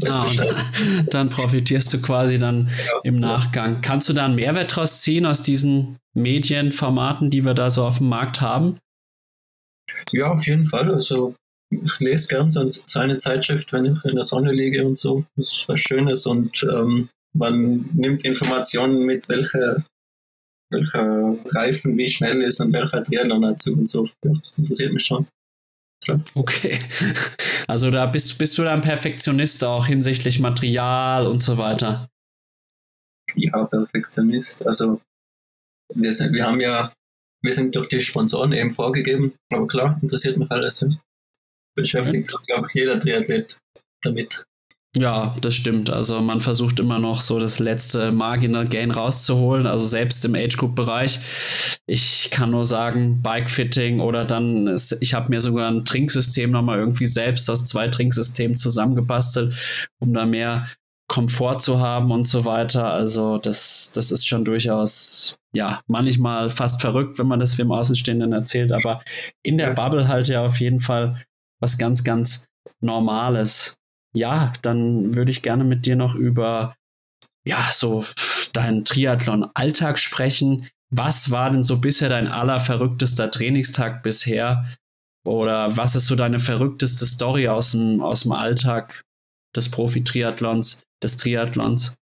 [0.07, 0.27] Ah,
[1.11, 3.81] dann profitierst du quasi dann ja, im Nachgang.
[3.81, 7.97] Kannst du da einen Mehrwert draus ziehen aus diesen Medienformaten, die wir da so auf
[7.97, 8.79] dem Markt haben?
[10.11, 10.91] Ja, auf jeden Fall.
[10.93, 11.35] Also
[11.71, 12.67] ich lese gern so,
[12.99, 15.25] eine Zeitschrift, wenn ich in der Sonne liege und so.
[15.35, 19.83] Das ist was Schönes und ähm, man nimmt Informationen mit, welche,
[20.71, 24.09] welcher Reifen wie schnell ist und welcher Triathlon-Anzug und so.
[24.25, 25.27] Ja, das interessiert mich schon.
[26.03, 26.21] Klar.
[26.35, 26.79] Okay.
[27.67, 32.09] Also da bist, bist du dann Perfektionist auch hinsichtlich Material und so weiter.
[33.35, 34.65] Ja, Perfektionist.
[34.65, 35.01] Also
[35.93, 36.91] wir sind, wir haben ja,
[37.41, 40.81] wir sind durch die Sponsoren eben vorgegeben, aber klar, interessiert mich alles.
[40.81, 40.89] Ja.
[41.75, 43.57] Beschäftigt sich, glaube ich, jeder Triathlet
[44.01, 44.43] damit.
[44.95, 45.91] Ja, das stimmt.
[45.91, 50.57] Also man versucht immer noch so das letzte Marginal Gain rauszuholen, also selbst im Age
[50.57, 51.19] Group Bereich.
[51.85, 56.49] Ich kann nur sagen, Bike Fitting oder dann, ist, ich habe mir sogar ein Trinksystem
[56.49, 59.53] nochmal irgendwie selbst aus zwei Trinksystemen zusammengebastelt,
[59.99, 60.67] um da mehr
[61.09, 62.85] Komfort zu haben und so weiter.
[62.85, 68.31] Also das, das ist schon durchaus, ja, manchmal fast verrückt, wenn man das dem Außenstehenden
[68.31, 69.01] erzählt, aber
[69.43, 71.17] in der Bubble halt ja auf jeden Fall
[71.59, 72.47] was ganz, ganz
[72.79, 73.79] Normales
[74.13, 76.75] ja, dann würde ich gerne mit dir noch über
[77.45, 78.05] ja, so
[78.53, 80.67] deinen Triathlon-Alltag sprechen.
[80.89, 84.65] Was war denn so bisher dein allerverrücktester Trainingstag bisher?
[85.25, 89.03] Oder was ist so deine verrückteste Story aus dem, aus dem Alltag
[89.55, 91.97] des Profi-Triathlons, des Triathlons?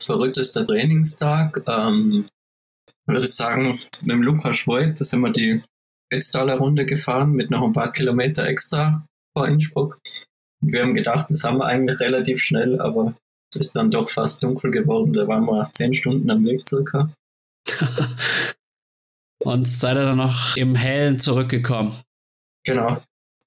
[0.00, 2.28] Verrücktester Trainingstag, ähm,
[3.06, 5.62] würde ich sagen, mit dem Lukas Schwoid, da sind wir die
[6.10, 9.98] Wetztaler Runde gefahren mit noch ein paar Kilometer extra vor Innsbruck.
[10.60, 13.14] Und wir haben gedacht, das haben wir eigentlich relativ schnell, aber
[13.50, 15.12] es ist dann doch fast dunkel geworden.
[15.12, 17.12] Da waren wir zehn Stunden am Weg circa.
[19.44, 21.92] Und seid ihr dann noch im Hellen zurückgekommen?
[22.64, 23.02] Genau.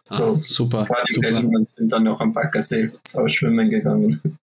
[0.07, 0.87] So, ah, super.
[1.07, 1.37] super.
[1.37, 4.37] Und sind dann noch am Baggersee ausschwimmen gegangen.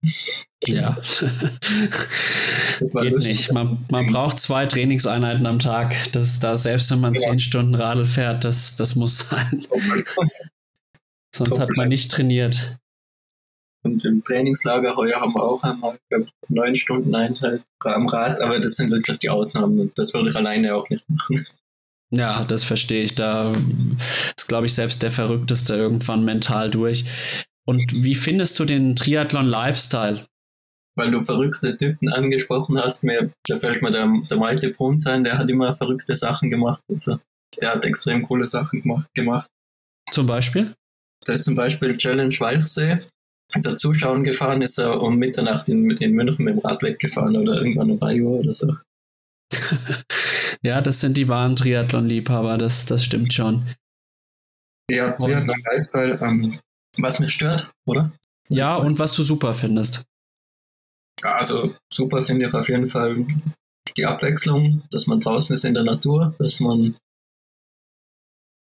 [0.64, 0.96] Ja.
[2.80, 3.32] das Geht lustig.
[3.32, 3.52] nicht.
[3.52, 5.94] Man, man braucht zwei Trainingseinheiten am Tag.
[6.12, 7.20] Das da, selbst wenn man ja.
[7.20, 9.62] zehn Stunden Radl fährt, das, das muss sein.
[11.34, 12.78] Sonst hat man nicht trainiert.
[13.82, 15.98] Und im Trainingslager heuer haben wir auch einmal,
[16.48, 20.36] neun Stunden Einheit am Rad, aber das sind wirklich die Ausnahmen und das würde ich
[20.36, 21.46] alleine auch nicht machen.
[22.12, 23.14] Ja, das verstehe ich.
[23.14, 23.52] Da
[24.36, 27.04] ist, glaube ich, selbst der Verrückteste irgendwann mental durch.
[27.66, 30.26] Und wie findest du den Triathlon-Lifestyle?
[30.96, 35.22] Weil du verrückte Typen angesprochen hast, mir, da fällt mir der, der Malte Brunn sein,
[35.22, 36.82] der hat immer verrückte Sachen gemacht.
[36.90, 37.20] Also,
[37.60, 38.82] der hat extrem coole Sachen
[39.14, 39.46] gemacht.
[40.10, 40.74] Zum Beispiel?
[41.24, 42.98] Da ist zum Beispiel Challenge Walchsee.
[43.52, 47.36] Als er zuschauen gefahren ist, er um Mitternacht in, in München mit dem Rad weggefahren
[47.36, 48.76] oder irgendwann um 3 Uhr oder so.
[50.62, 53.66] ja, das sind die wahren Triathlon-Liebhaber, das, das stimmt schon.
[54.90, 56.58] Ja, Triathlon-Lifestyle, ähm,
[56.98, 58.12] was mich stört, oder?
[58.48, 60.04] Ja, und was du super findest.
[61.22, 63.26] Also super finde ich auf jeden Fall
[63.96, 66.96] die Abwechslung, dass man draußen ist in der Natur, dass man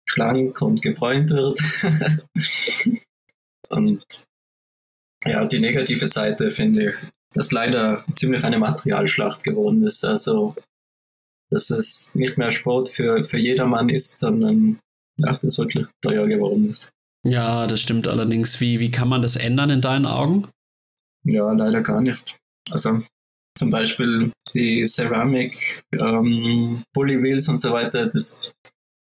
[0.08, 1.60] schlank und gebräunt wird.
[3.68, 4.04] und
[5.24, 6.94] ja, die negative Seite finde ich,
[7.34, 10.04] dass leider ziemlich eine Materialschlacht geworden ist.
[10.04, 10.54] Also,
[11.50, 14.78] dass es nicht mehr Sport für, für jedermann ist, sondern
[15.18, 16.90] ja, das wirklich teuer geworden ist.
[17.26, 18.60] Ja, das stimmt allerdings.
[18.60, 20.48] Wie, wie kann man das ändern in deinen Augen?
[21.24, 22.36] Ja, leider gar nicht.
[22.70, 23.02] Also
[23.56, 28.52] zum Beispiel die Ceramic, ähm, Bully Wheels und so weiter, das,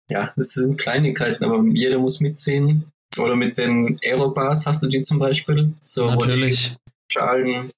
[0.09, 2.85] ja, das sind Kleinigkeiten, aber jeder muss mitziehen.
[3.19, 5.73] Oder mit den Aerobars hast du die zum Beispiel.
[5.81, 6.75] So, Natürlich.
[7.11, 7.69] Schalen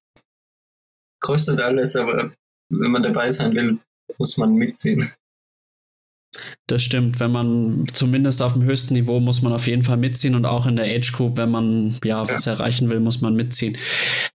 [1.26, 2.32] kostet alles, aber
[2.70, 3.78] wenn man dabei sein will,
[4.18, 5.12] muss man mitziehen.
[6.66, 10.34] Das stimmt, wenn man zumindest auf dem höchsten Niveau muss man auf jeden Fall mitziehen
[10.34, 12.52] und auch in der Age Group, wenn man ja was ja.
[12.52, 13.76] erreichen will, muss man mitziehen.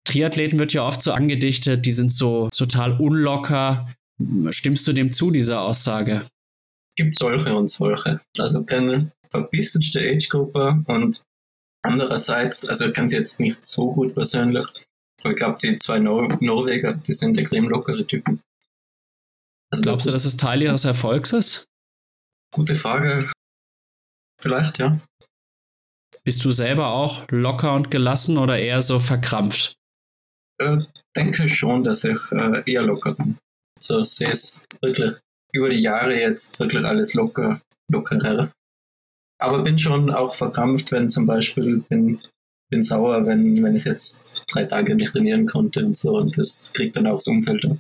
[0.04, 3.88] Triathleten wird ja oft so angedichtet, die sind so total unlocker.
[4.50, 6.24] Stimmst du dem zu, dieser Aussage?
[6.98, 8.20] Gibt solche und solche.
[8.38, 11.22] Also keine verbissenste Age-Gruppe und
[11.84, 14.68] andererseits, also ich kann sie jetzt nicht so gut persönlich,
[15.22, 18.42] aber ich glaube, die zwei Nor Norweger, die sind extrem lockere Typen.
[19.72, 21.66] Also Glaubst du, dass es Teil ihres Erfolgs ist?
[22.54, 23.32] Gute Frage.
[24.40, 25.00] Vielleicht, ja.
[26.24, 29.76] Bist du selber auch locker und gelassen oder eher so verkrampft?
[30.60, 30.78] Äh,
[31.16, 33.38] denke schon, dass ich äh, eher locker bin.
[33.80, 35.14] So sehe es wirklich
[35.54, 38.52] über die Jahre jetzt wirklich alles locker, lockerer.
[39.40, 42.22] Aber bin schon auch verkrampft, wenn zum Beispiel bin,
[42.72, 46.18] bin sauer, wenn, wenn ich jetzt drei Tage nicht trainieren konnte und so.
[46.18, 47.78] Und das kriegt dann auch das Umfeld ab.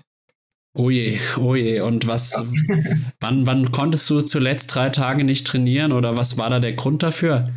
[0.78, 1.82] Oh je, oh je.
[1.82, 2.78] Und was, ja.
[3.20, 7.02] wann, wann konntest du zuletzt drei Tage nicht trainieren oder was war da der Grund
[7.02, 7.52] dafür?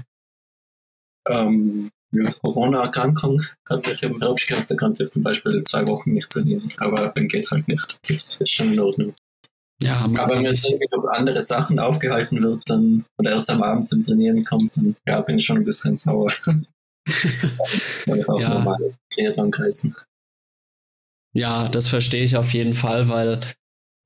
[1.29, 6.11] Ähm, ja, Corona-Erkrankung hatte ich im Herbst gehabt, da konnte ich zum Beispiel zwei Wochen
[6.11, 6.73] nicht trainieren.
[6.79, 7.99] Aber dann geht es halt nicht.
[8.09, 9.14] Das ist schon in Ordnung.
[9.83, 13.88] Ja, aber wenn jetzt irgendwie durch andere Sachen aufgehalten wird, dann oder erst am Abend
[13.88, 16.33] zum Trainieren kommt, dann ja, bin ich schon ein bisschen sauer.
[17.05, 18.55] das auch ja.
[18.55, 19.97] normal Triathlon kreisen.
[21.33, 23.40] Ja, das verstehe ich auf jeden Fall, weil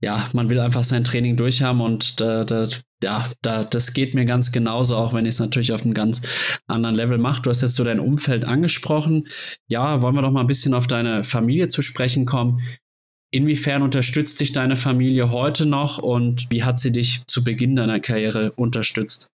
[0.01, 2.69] ja, man will einfach sein Training durchhaben und da, da,
[3.03, 6.61] ja, da, das geht mir ganz genauso, auch wenn ich es natürlich auf einem ganz
[6.67, 7.43] anderen Level mache.
[7.43, 9.29] Du hast jetzt so dein Umfeld angesprochen.
[9.67, 12.61] Ja, wollen wir doch mal ein bisschen auf deine Familie zu sprechen kommen.
[13.31, 18.01] Inwiefern unterstützt dich deine Familie heute noch und wie hat sie dich zu Beginn deiner
[18.01, 19.27] Karriere unterstützt?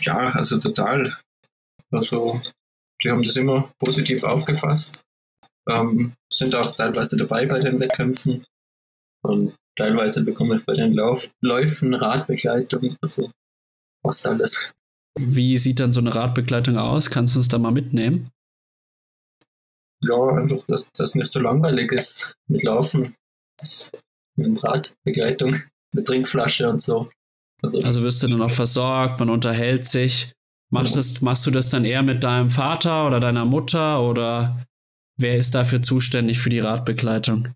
[0.00, 1.16] Ja, also total.
[1.92, 2.40] Also,
[3.00, 5.02] sie haben das immer positiv aufgefasst
[5.68, 8.44] ähm, sind auch teilweise dabei bei den Wettkämpfen
[9.22, 13.30] und teilweise bekomme ich bei den Lauf Läufen Radbegleitung, also
[14.04, 14.72] fast alles.
[15.18, 17.10] Wie sieht dann so eine Radbegleitung aus?
[17.10, 18.30] Kannst du uns da mal mitnehmen?
[20.00, 23.14] Ja, einfach, dass das nicht so langweilig ist mit Laufen.
[23.58, 23.90] Das
[24.36, 25.62] mit Radbegleitung,
[25.92, 27.10] mit Trinkflasche und so.
[27.62, 30.32] Also, also wirst du dann auch versorgt, man unterhält sich.
[30.72, 31.00] Machst, ja.
[31.00, 34.64] das, machst du das dann eher mit deinem Vater oder deiner Mutter oder
[35.18, 37.48] wer ist dafür zuständig für die Radbegleitung?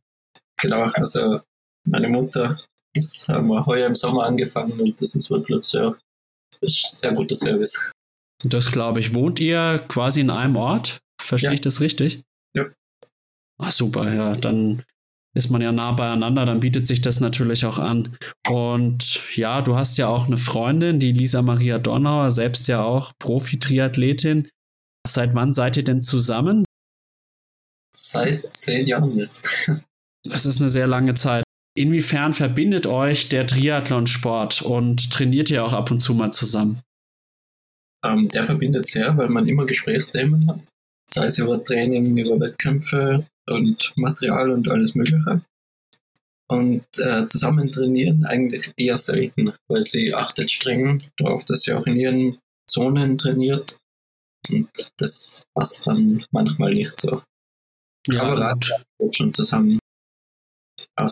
[0.60, 1.40] Genau, also
[1.86, 2.60] meine Mutter,
[2.94, 5.96] das haben wir heuer im Sommer angefangen und das ist wirklich sehr,
[6.60, 7.90] ist sehr guter Service.
[8.44, 9.14] Das glaube ich.
[9.14, 10.98] Wohnt ihr quasi in einem Ort?
[11.18, 11.54] Verstehe ja.
[11.54, 12.22] ich das richtig?
[12.54, 12.66] Ja.
[13.58, 14.34] Ach, super, ja.
[14.34, 14.82] Dann
[15.36, 18.16] ist man ja nah beieinander, dann bietet sich das natürlich auch an.
[18.48, 23.12] Und ja, du hast ja auch eine Freundin, die Lisa Maria Donauer, selbst ja auch
[23.18, 24.48] Profi-Triathletin.
[25.06, 26.64] Seit wann seid ihr denn zusammen?
[27.94, 29.48] Seit zehn Jahren jetzt.
[30.28, 31.44] Das ist eine sehr lange Zeit.
[31.78, 36.80] Inwiefern verbindet euch der Triathlonsport und trainiert ihr auch ab und zu mal zusammen?
[38.04, 40.60] Ähm, der verbindet sehr, weil man immer Gesprächsthemen hat.
[41.08, 45.42] Sei es über Training, über Wettkämpfe und Material und alles Mögliche.
[46.48, 51.86] Und äh, zusammen trainieren eigentlich eher selten, weil sie achtet streng darauf, dass sie auch
[51.86, 52.38] in ihren
[52.68, 53.78] Zonen trainiert.
[54.50, 54.68] Und
[54.98, 57.22] das passt dann manchmal nicht so.
[58.08, 58.70] Ja, Aber Rad
[59.10, 59.80] schon zusammen.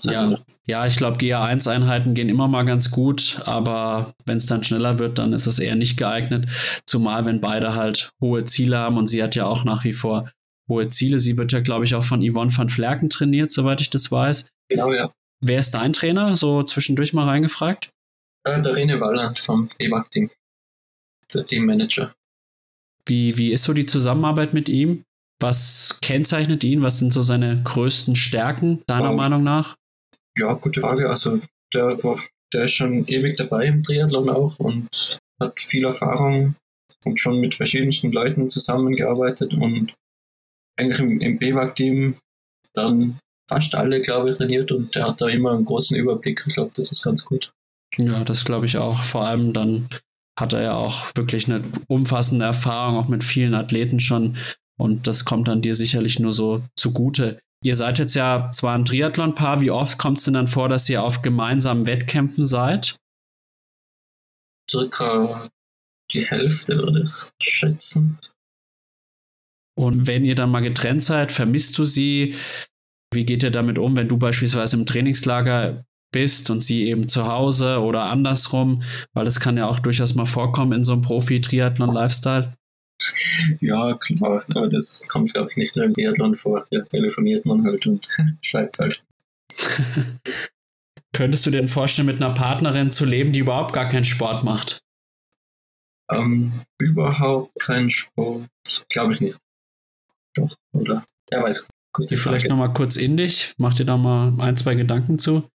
[0.04, 4.98] Ja, ja, ich glaube, GA1-Einheiten gehen immer mal ganz gut, aber wenn es dann schneller
[4.98, 6.48] wird, dann ist es eher nicht geeignet.
[6.86, 10.30] Zumal, wenn beide halt hohe Ziele haben und sie hat ja auch nach wie vor
[10.68, 11.18] hohe Ziele.
[11.18, 14.48] Sie wird ja, glaube ich, auch von Yvonne van Flerken trainiert, soweit ich das weiß.
[14.68, 15.12] Genau, ja.
[15.40, 16.36] Wer ist dein Trainer?
[16.36, 17.90] So zwischendurch mal reingefragt.
[18.44, 20.30] Äh, der Rene Walland vom EWAG-Team,
[21.32, 22.12] der Teammanager.
[23.06, 25.04] Wie, wie ist so die Zusammenarbeit mit ihm?
[25.40, 26.82] Was kennzeichnet ihn?
[26.82, 29.76] Was sind so seine größten Stärken, deiner um, Meinung nach?
[30.38, 31.10] Ja, gute Frage.
[31.10, 31.40] Also,
[31.74, 31.98] der,
[32.52, 36.54] der ist schon ewig dabei im Triathlon auch und hat viel Erfahrung
[37.04, 39.92] und schon mit verschiedensten Leuten zusammengearbeitet und
[40.76, 42.16] eigentlich im, im BWAG-Team
[42.74, 43.18] dann
[43.48, 46.44] fast alle, glaube ich, trainiert und der hat da immer einen großen Überblick.
[46.46, 47.52] Ich glaube, das ist ganz gut.
[47.96, 49.02] Ja, das glaube ich auch.
[49.02, 49.88] Vor allem dann
[50.38, 54.36] hat er ja auch wirklich eine umfassende Erfahrung, auch mit vielen Athleten schon.
[54.76, 57.38] Und das kommt dann dir sicherlich nur so zugute.
[57.62, 59.60] Ihr seid jetzt ja zwar ein Triathlon-Paar.
[59.60, 62.96] Wie oft kommt es denn dann vor, dass ihr auf gemeinsamen Wettkämpfen seid?
[64.68, 65.48] Circa
[66.12, 68.18] die Hälfte würde ich schätzen.
[69.76, 72.34] Und wenn ihr dann mal getrennt seid, vermisst du sie?
[73.12, 77.26] Wie geht ihr damit um, wenn du beispielsweise im Trainingslager bist und sie eben zu
[77.26, 78.82] Hause oder andersrum?
[79.12, 82.54] Weil das kann ja auch durchaus mal vorkommen in so einem Profi-Triathlon-Lifestyle.
[83.60, 86.66] Ja, klar, aber das kommt, glaube ich, nicht nur im Triathlon vor.
[86.70, 88.08] Ja, telefoniert man halt und
[88.40, 89.04] schreibt halt.
[91.12, 94.80] Könntest du dir vorstellen, mit einer Partnerin zu leben, die überhaupt gar keinen Sport macht?
[96.10, 98.48] Ähm, überhaupt keinen Sport,
[98.88, 99.38] glaube ich nicht.
[100.34, 101.04] Doch, oder?
[101.30, 101.66] Ja, weiß.
[101.92, 103.54] Gute Vielleicht nochmal kurz in dich.
[103.56, 105.48] Mach dir da mal ein, zwei Gedanken zu.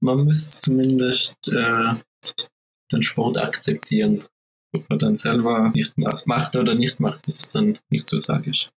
[0.00, 1.94] Man müsste zumindest äh,
[2.92, 4.24] den Sport akzeptieren.
[4.74, 8.70] Ob man dann selber nicht macht oder nicht macht, das ist dann nicht so tragisch.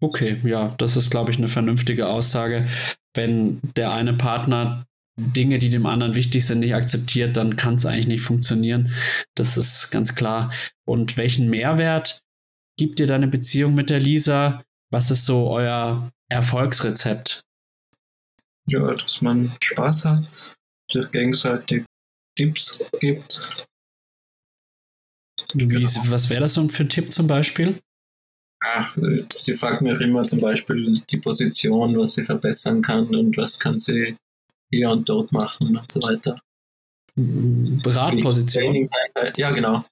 [0.00, 2.68] Okay, ja, das ist, glaube ich, eine vernünftige Aussage.
[3.14, 4.86] Wenn der eine Partner
[5.18, 8.92] Dinge, die dem anderen wichtig sind, nicht akzeptiert, dann kann es eigentlich nicht funktionieren.
[9.34, 10.52] Das ist ganz klar.
[10.84, 12.22] Und welchen Mehrwert
[12.78, 14.64] gibt dir deine Beziehung mit der Lisa?
[14.90, 17.42] Was ist so euer Erfolgsrezept?
[18.70, 20.56] Ja, dass man Spaß hat,
[20.90, 21.84] sich gegenseitig
[22.36, 23.66] Tipps gibt.
[25.54, 25.88] Wie, genau.
[26.06, 27.78] Was wäre das so für ein Tipp zum Beispiel?
[28.60, 28.96] Ach,
[29.36, 33.78] sie fragt mich immer zum Beispiel die Position, was sie verbessern kann und was kann
[33.78, 34.16] sie
[34.70, 36.40] hier und dort machen und so weiter.
[37.14, 38.84] Beratposition?
[39.36, 39.84] Ja, genau.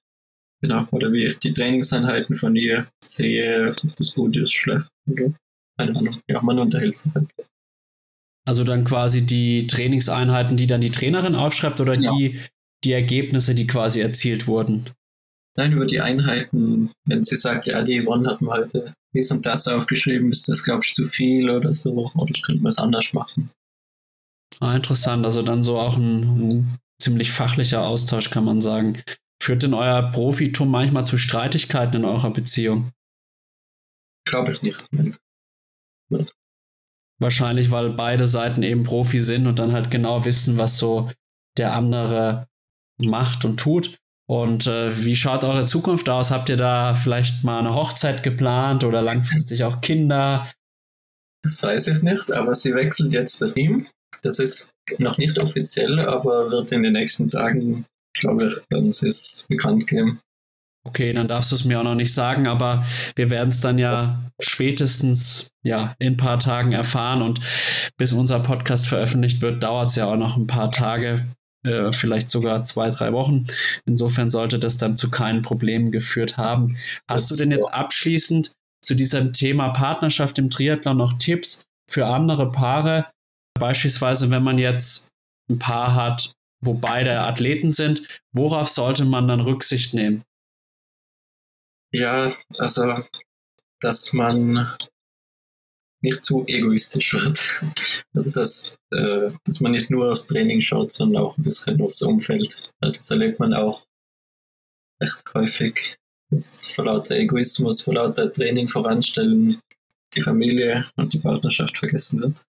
[0.61, 4.87] Genau, oder wie ich die Trainingseinheiten von ihr sehe, ob das gut ist, schlecht.
[5.09, 5.33] Oder?
[5.77, 6.19] Keine Ahnung.
[6.27, 7.27] Ja, man unterhält sich halt.
[8.47, 12.15] Also dann quasi die Trainingseinheiten, die dann die Trainerin aufschreibt oder ja.
[12.15, 12.39] die,
[12.83, 14.89] die Ergebnisse, die quasi erzielt wurden?
[15.57, 16.91] Nein, über die Einheiten.
[17.05, 20.63] Wenn sie sagt, ja, die Yvonne hat mal heute dies und das aufgeschrieben, ist das,
[20.63, 22.11] glaube ich, zu viel oder so.
[22.15, 23.49] Oder könnte man es anders machen.
[24.59, 25.25] Ah, interessant.
[25.25, 29.01] Also dann so auch ein, ein ziemlich fachlicher Austausch, kann man sagen.
[29.47, 32.91] Führt denn euer Profitum manchmal zu Streitigkeiten in eurer Beziehung?
[34.25, 34.85] Glaube ich nicht.
[37.17, 41.09] Wahrscheinlich, weil beide Seiten eben Profi sind und dann halt genau wissen, was so
[41.57, 42.49] der andere
[42.97, 43.97] macht und tut.
[44.29, 46.31] Und äh, wie schaut eure Zukunft aus?
[46.31, 50.45] Habt ihr da vielleicht mal eine Hochzeit geplant oder langfristig auch Kinder?
[51.43, 53.87] Das weiß ich nicht, aber sie wechselt jetzt das Team.
[54.21, 57.85] Das ist noch nicht offiziell, aber wird in den nächsten Tagen
[58.19, 60.19] glaube ich, werden sie es bekannt geben.
[60.87, 62.85] Okay, dann darfst du es mir auch noch nicht sagen, aber
[63.17, 67.41] wir werden es dann ja spätestens ja, in ein paar Tagen erfahren und
[67.97, 71.25] bis unser Podcast veröffentlicht wird, dauert es ja auch noch ein paar Tage,
[71.65, 73.47] äh, vielleicht sogar zwei, drei Wochen.
[73.85, 76.77] Insofern sollte das dann zu keinen Problemen geführt haben.
[77.09, 82.49] Hast du denn jetzt abschließend zu diesem Thema Partnerschaft im Triathlon noch Tipps für andere
[82.49, 83.07] Paare?
[83.59, 85.11] Beispielsweise, wenn man jetzt
[85.49, 86.31] ein Paar hat,
[86.61, 88.01] wo beide Athleten sind,
[88.31, 90.23] worauf sollte man dann Rücksicht nehmen?
[91.91, 93.03] Ja, also,
[93.79, 94.67] dass man
[96.01, 97.39] nicht zu egoistisch wird.
[98.13, 102.01] Also, dass, äh, dass man nicht nur aufs Training schaut, sondern auch ein bisschen aufs
[102.01, 102.71] Umfeld.
[102.79, 103.85] Das erlebt man auch
[104.99, 105.97] recht häufig,
[106.31, 109.59] dass vor lauter Egoismus, vor lauter Training voranstellen,
[110.15, 112.43] die Familie und die Partnerschaft vergessen wird.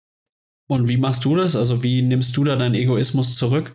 [0.69, 1.57] Und wie machst du das?
[1.57, 3.75] Also, wie nimmst du da deinen Egoismus zurück?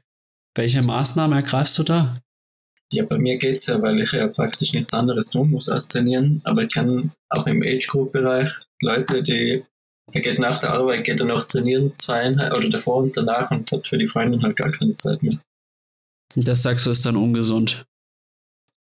[0.56, 2.18] Welche Maßnahmen ergreifst du da?
[2.91, 5.88] Ja, bei mir geht es ja, weil ich ja praktisch nichts anderes tun muss als
[5.88, 6.41] trainieren.
[6.43, 9.64] Aber ich kann auch im Age-Group-Bereich Leute, die,
[10.14, 13.72] der geht nach der Arbeit, geht er noch trainieren, zweieinhalb oder davor und danach und
[13.72, 15.39] hat für die Freundin halt gar keine Zeit mehr.
[16.36, 17.86] Das sagst du, ist dann ungesund.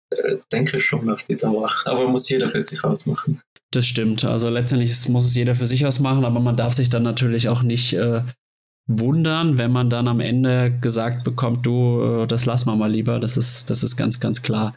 [0.10, 1.72] Äh, denke schon auf die Dauer.
[1.86, 3.42] Aber muss jeder für sich ausmachen.
[3.72, 4.26] Das stimmt.
[4.26, 7.62] Also letztendlich muss es jeder für sich ausmachen, aber man darf sich dann natürlich auch
[7.62, 8.24] nicht äh,
[8.88, 13.20] wundern, wenn man dann am Ende gesagt bekommt, du, äh, das lassen wir mal lieber.
[13.20, 14.76] Das ist, das ist ganz, ganz klar.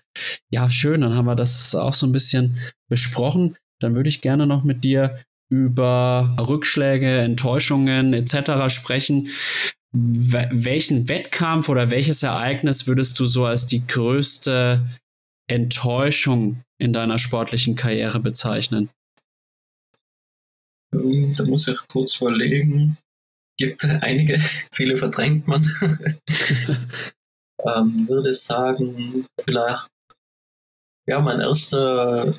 [0.50, 1.00] Ja, schön.
[1.00, 3.56] Dann haben wir das auch so ein bisschen besprochen.
[3.80, 5.18] Dann würde ich gerne noch mit dir
[5.50, 8.74] über Rückschläge, Enttäuschungen etc.
[8.74, 9.28] sprechen.
[9.92, 14.84] welchen Wettkampf oder welches Ereignis würdest du so als die größte
[15.48, 18.88] Enttäuschung in deiner sportlichen Karriere bezeichnen?
[20.92, 22.96] Da muss ich kurz überlegen
[23.56, 24.38] gibt einige,
[24.72, 25.62] viele verdrängt man.
[27.64, 29.88] ähm, würde sagen, vielleicht,
[31.06, 32.34] ja, mein erster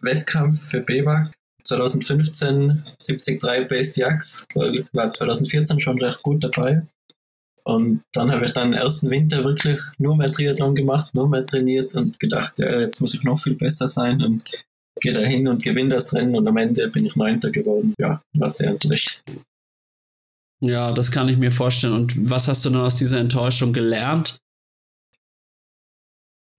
[0.00, 1.30] Wettkampf für BWAG
[1.64, 6.82] 2015 73 Base Jacks, ich war 2014 schon recht gut dabei.
[7.66, 11.46] Und dann habe ich dann den ersten Winter wirklich nur mehr Triathlon gemacht, nur mehr
[11.46, 14.44] trainiert und gedacht, ja, jetzt muss ich noch viel besser sein und
[15.00, 17.94] gehe da hin und gewinne das Rennen und am Ende bin ich Neunter geworden.
[17.98, 19.22] Ja, war sehr enttäuscht.
[20.66, 21.92] Ja, das kann ich mir vorstellen.
[21.92, 24.38] Und was hast du dann aus dieser Enttäuschung gelernt?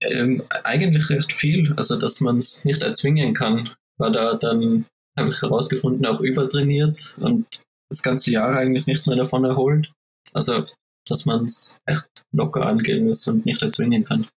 [0.00, 3.70] Ähm, eigentlich recht viel, also dass man es nicht erzwingen kann.
[3.98, 4.86] War da dann,
[5.18, 7.46] habe ich herausgefunden, auch übertrainiert und
[7.90, 9.90] das ganze Jahr eigentlich nicht mehr davon erholt.
[10.32, 10.66] Also,
[11.08, 14.28] dass man es echt locker angehen muss und nicht erzwingen kann.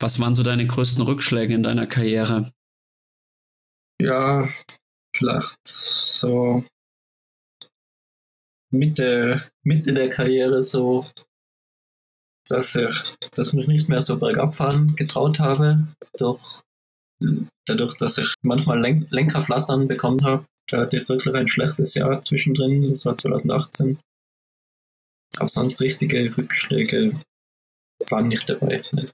[0.00, 2.50] Was waren so deine größten Rückschläge in deiner Karriere?
[4.02, 4.48] Ja,
[5.16, 6.64] vielleicht so
[8.70, 11.06] Mitte, Mitte der Karriere so,
[12.48, 12.94] dass ich
[13.34, 15.86] dass mich nicht mehr so bergab fahren getraut habe.
[16.18, 16.62] Doch
[17.66, 22.20] dadurch, dass ich manchmal Len Lenkerflattern bekommen habe, da hatte ich wirklich ein schlechtes Jahr
[22.22, 22.90] zwischendrin.
[22.90, 23.98] Das war 2018.
[25.38, 27.18] Auch sonst richtige Rückschläge
[28.10, 28.82] waren nicht dabei.
[28.92, 29.10] Ne.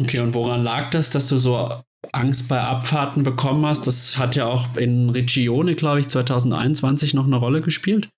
[0.00, 3.86] Okay, und woran lag das, dass du so Angst bei Abfahrten bekommen hast?
[3.86, 8.08] Das hat ja auch in Regione, glaube ich, 2021 noch eine Rolle gespielt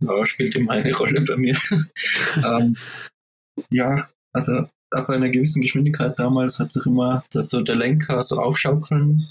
[0.00, 1.56] ja, spielt immer eine Rolle bei mir.
[2.36, 2.76] ähm,
[3.70, 8.40] ja, also ab einer gewissen Geschwindigkeit damals hat sich immer dass so der Lenker so
[8.40, 9.30] aufschaukeln,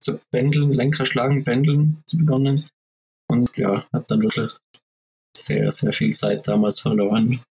[0.00, 2.68] zu pendeln, Lenker schlagen, pendeln zu begonnen.
[3.28, 4.52] Und ja, hat dann wirklich
[5.36, 7.42] sehr, sehr viel Zeit damals verloren.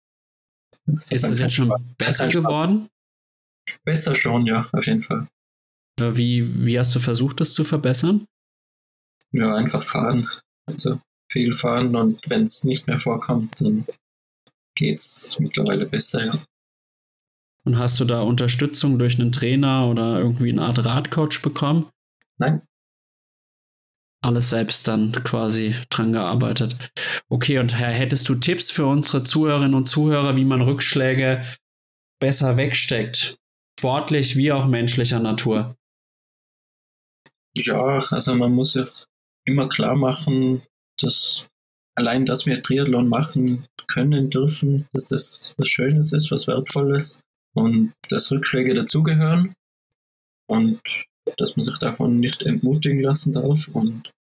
[0.86, 2.88] Das ist es jetzt schon besser geworden?
[3.84, 5.28] Besser schon, ja, auf jeden Fall.
[6.00, 8.26] Wie, wie hast du versucht, das zu verbessern?
[9.32, 10.30] Ja, einfach fahren.
[10.68, 11.00] Also
[11.32, 13.86] viel fahren und wenn es nicht mehr vorkommt, dann
[14.76, 16.34] geht es mittlerweile besser, ja.
[17.66, 21.90] Und hast du da Unterstützung durch einen Trainer oder irgendwie eine Art Radcoach bekommen?
[22.38, 22.62] Nein.
[24.22, 26.92] Alles selbst dann quasi dran gearbeitet.
[27.28, 31.44] Okay, und Herr, hättest du Tipps für unsere Zuhörerinnen und Zuhörer, wie man Rückschläge
[32.20, 33.38] besser wegsteckt?
[33.80, 35.76] Sportlich wie auch menschlicher Natur?
[37.56, 38.86] Ja, also man muss ja
[39.46, 40.62] immer klar machen,
[41.02, 41.48] dass
[41.96, 47.22] allein, dass wir Triathlon machen können, dürfen, dass das was Schönes ist, was Wertvolles
[47.56, 49.54] und dass Rückschläge dazugehören
[50.48, 50.80] und
[51.38, 54.12] dass man sich davon nicht entmutigen lassen darf und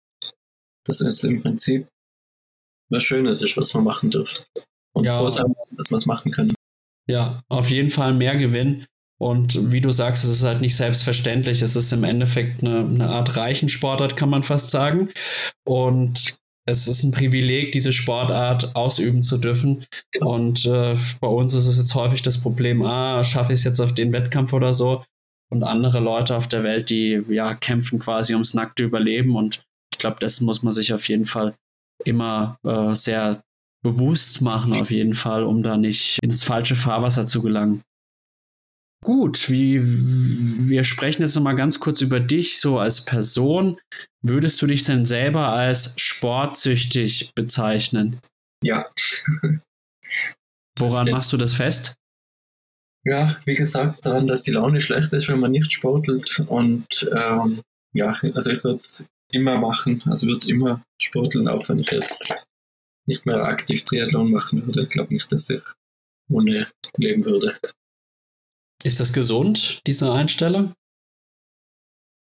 [0.85, 1.87] dass es im Prinzip
[2.89, 4.43] was Schönes ist, was man machen dürfen.
[4.95, 5.17] Und ja.
[5.17, 6.53] froh sein, dass wir es machen können.
[7.07, 8.85] Ja, auf jeden Fall mehr Gewinn.
[9.17, 11.61] Und wie du sagst, es ist halt nicht selbstverständlich.
[11.61, 15.09] Es ist im Endeffekt eine, eine Art Reichensportart, kann man fast sagen.
[15.65, 19.85] Und es ist ein Privileg, diese Sportart ausüben zu dürfen.
[20.19, 23.79] Und äh, bei uns ist es jetzt häufig das Problem, ah, schaffe ich es jetzt
[23.79, 25.03] auf den Wettkampf oder so.
[25.51, 29.35] Und andere Leute auf der Welt, die ja kämpfen quasi ums nackte Überleben.
[29.35, 29.63] Und
[29.93, 31.53] ich glaube, dessen muss man sich auf jeden Fall
[32.03, 33.43] immer äh, sehr
[33.83, 37.83] bewusst machen, auf jeden Fall, um da nicht ins falsche Fahrwasser zu gelangen.
[39.05, 43.79] Gut, wie, wir sprechen jetzt nochmal ganz kurz über dich so als Person.
[44.23, 48.19] Würdest du dich denn selber als sportsüchtig bezeichnen?
[48.63, 48.89] Ja.
[50.79, 51.93] Woran machst du das fest?
[53.03, 56.39] Ja, wie gesagt, daran, dass die Laune schlecht ist, wenn man nicht sportelt.
[56.47, 57.61] Und ähm,
[57.93, 60.01] ja, also ich würde es immer machen.
[60.07, 62.33] Also würde immer sporteln, auch wenn ich jetzt
[63.05, 64.81] nicht mehr aktiv Triathlon machen würde.
[64.81, 65.61] Ich glaube nicht, dass ich
[66.27, 66.65] ohne
[66.97, 67.55] leben würde.
[68.85, 70.75] Ist das gesund, diese Einstellung?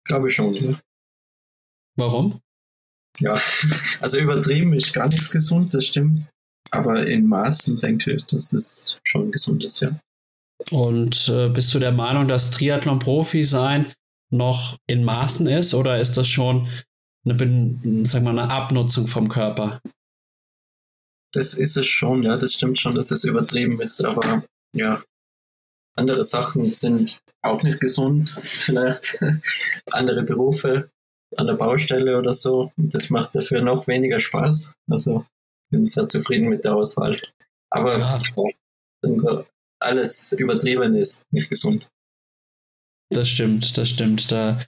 [0.05, 0.80] Glaube ich schon, ja.
[1.97, 2.39] Warum?
[3.20, 3.34] Ja,
[3.99, 6.28] also übertrieben ist gar nichts gesund, das stimmt.
[6.70, 9.99] Aber in Maßen denke ich, dass es schon gesund ist, ja.
[10.70, 13.91] Und äh, bist du der Meinung, dass Triathlon-Profi sein
[14.30, 16.70] noch in Maßen ist oder ist das schon
[17.26, 19.82] eine, sagen wir, eine Abnutzung vom Körper?
[21.34, 24.43] Das ist es schon, ja, das stimmt schon, dass es übertrieben ist, aber
[24.76, 25.01] ja,
[26.02, 29.18] andere Sachen sind auch nicht gesund, vielleicht
[29.91, 30.89] andere Berufe
[31.38, 32.72] an der Baustelle oder so.
[32.78, 34.74] Das macht dafür noch weniger Spaß.
[34.89, 35.26] Also
[35.72, 37.20] bin sehr zufrieden mit der Auswahl.
[37.70, 38.20] Aber ja.
[39.80, 41.89] alles übertrieben ist nicht gesund.
[43.10, 44.32] Das stimmt, das stimmt.
[44.32, 44.60] Da,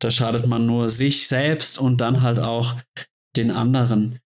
[0.00, 2.74] da schadet man nur sich selbst und dann halt auch
[3.36, 4.20] den anderen.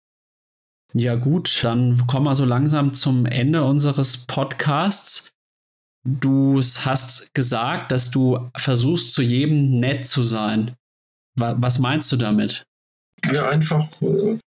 [0.95, 5.33] Ja gut, dann kommen wir so langsam zum Ende unseres Podcasts.
[6.21, 10.75] Du hast gesagt, dass du versuchst, zu jedem nett zu sein.
[11.37, 12.65] Was meinst du damit?
[13.31, 14.39] Ja, einfach äh,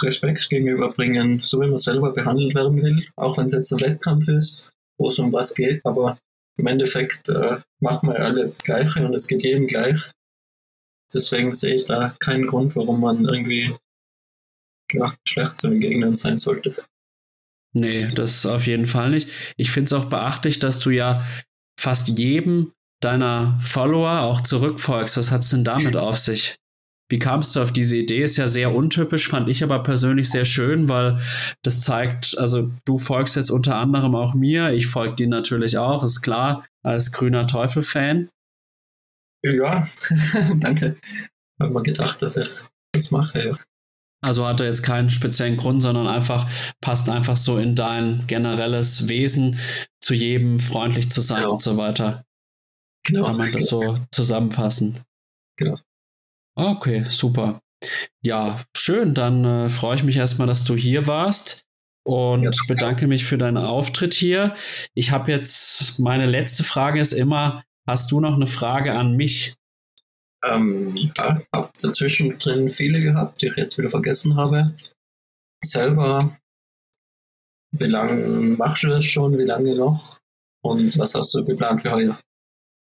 [0.00, 4.28] Respekt gegenüberbringen, so wie man selber behandelt werden will, auch wenn es jetzt ein Wettkampf
[4.28, 6.16] ist, wo es um was geht, aber
[6.56, 10.10] im Endeffekt äh, machen wir alles das Gleiche und es geht jedem gleich.
[11.12, 13.74] Deswegen sehe ich da keinen Grund, warum man irgendwie
[14.92, 16.74] ja, schlecht zu den Gegnern sein sollte.
[17.72, 19.28] Nee, das auf jeden Fall nicht.
[19.56, 21.24] Ich finde es auch beachtlich, dass du ja
[21.78, 25.16] fast jedem deiner Follower auch zurückfolgst.
[25.16, 26.56] Was hat es denn damit auf sich?
[27.10, 28.22] Wie kamst du auf diese Idee?
[28.22, 31.18] Ist ja sehr untypisch, fand ich aber persönlich sehr schön, weil
[31.62, 36.04] das zeigt, also du folgst jetzt unter anderem auch mir, ich folge dir natürlich auch,
[36.04, 38.28] ist klar, als grüner Teufel-Fan.
[39.42, 39.88] Ja,
[40.58, 40.96] danke.
[41.02, 42.48] Ich habe mir gedacht, dass ich
[42.92, 43.56] das mache, ja.
[44.22, 46.48] Also hat er jetzt keinen speziellen Grund, sondern einfach
[46.80, 49.58] passt einfach so in dein generelles Wesen,
[50.00, 51.52] zu jedem freundlich zu sein genau.
[51.52, 52.24] und so weiter.
[53.06, 53.26] Genau.
[53.26, 55.00] Kann man das so zusammenfassen.
[55.56, 55.76] Genau.
[56.54, 57.60] Okay, super.
[58.22, 59.14] Ja, schön.
[59.14, 61.64] Dann äh, freue ich mich erstmal, dass du hier warst
[62.04, 64.54] und ja, bedanke mich für deinen Auftritt hier.
[64.94, 69.54] Ich habe jetzt, meine letzte Frage ist immer, hast du noch eine Frage an mich?
[70.44, 74.74] Ähm, ja, habe dazwischen drin viele gehabt, die ich jetzt wieder vergessen habe.
[75.62, 76.36] Selber,
[77.72, 79.36] wie lange machst du das schon?
[79.38, 80.18] Wie lange noch?
[80.62, 82.16] Und was hast du geplant für heute?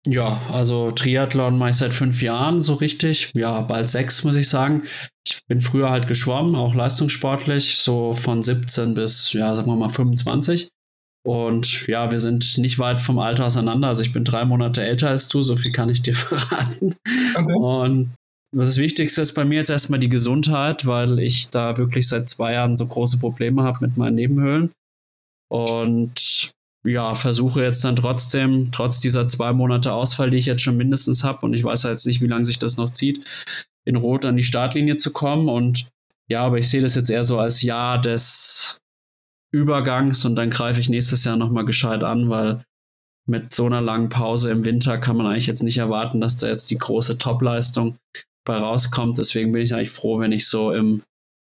[0.07, 3.31] Ja, also Triathlon mache ich seit fünf Jahren so richtig.
[3.35, 4.83] Ja, bald sechs, muss ich sagen.
[5.27, 9.89] Ich bin früher halt geschwommen, auch leistungssportlich, so von 17 bis, ja, sagen wir mal
[9.89, 10.69] 25.
[11.27, 13.89] Und ja, wir sind nicht weit vom Alter auseinander.
[13.89, 16.95] Also ich bin drei Monate älter als du, so viel kann ich dir verraten.
[17.35, 17.55] Okay.
[17.55, 18.15] Und
[18.55, 22.53] das Wichtigste ist bei mir jetzt erstmal die Gesundheit, weil ich da wirklich seit zwei
[22.53, 24.71] Jahren so große Probleme habe mit meinen Nebenhöhlen.
[25.51, 26.53] Und
[26.87, 31.25] ja, versuche jetzt dann trotzdem, trotz dieser zwei Monate Ausfall, die ich jetzt schon mindestens
[31.25, 33.25] habe, und ich weiß jetzt nicht, wie lange sich das noch zieht,
[33.87, 35.49] in Rot an die Startlinie zu kommen.
[35.49, 35.89] Und
[36.29, 38.79] ja, aber ich sehe das jetzt eher so als Jahr des
[39.55, 42.65] Übergangs und dann greife ich nächstes Jahr nochmal gescheit an, weil
[43.27, 46.49] mit so einer langen Pause im Winter kann man eigentlich jetzt nicht erwarten, dass da
[46.49, 47.97] jetzt die große Topleistung
[48.45, 49.17] bei rauskommt.
[49.17, 51.03] Deswegen bin ich eigentlich froh, wenn ich so im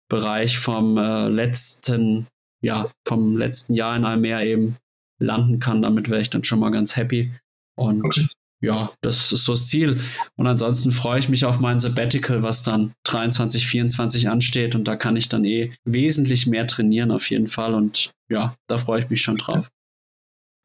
[0.08, 2.28] Bereich vom äh, letzten,
[2.62, 4.78] ja, vom letzten Jahr in Almere eben
[5.20, 5.82] landen kann.
[5.82, 7.34] Damit wäre ich dann schon mal ganz happy.
[7.76, 8.28] Und okay.
[8.66, 10.01] Ja, das ist so das Ziel.
[10.36, 14.76] Und ansonsten freue ich mich auf mein Sabbatical, was dann 23, 24 ansteht.
[14.76, 17.74] Und da kann ich dann eh wesentlich mehr trainieren auf jeden Fall.
[17.74, 19.70] Und ja, da freue ich mich schon drauf.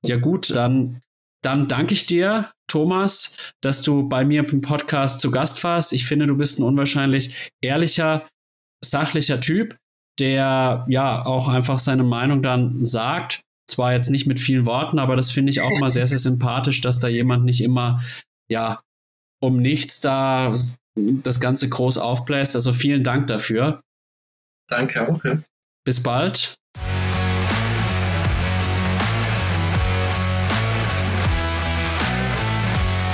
[0.05, 1.01] Ja gut, dann,
[1.43, 5.93] dann danke ich dir, Thomas, dass du bei mir im Podcast zu Gast warst.
[5.93, 8.27] Ich finde, du bist ein unwahrscheinlich ehrlicher,
[8.83, 9.77] sachlicher Typ,
[10.19, 15.17] der ja auch einfach seine Meinung dann sagt zwar jetzt nicht mit vielen Worten, aber
[15.17, 18.01] das finde ich auch mal sehr, sehr sympathisch, dass da jemand nicht immer,
[18.49, 18.81] ja,
[19.41, 20.53] um nichts da
[20.97, 22.55] das Ganze groß aufbläst.
[22.55, 23.81] Also vielen Dank dafür.
[24.69, 25.25] Danke auch.
[25.25, 25.43] Ja.
[25.85, 26.60] Bis bald.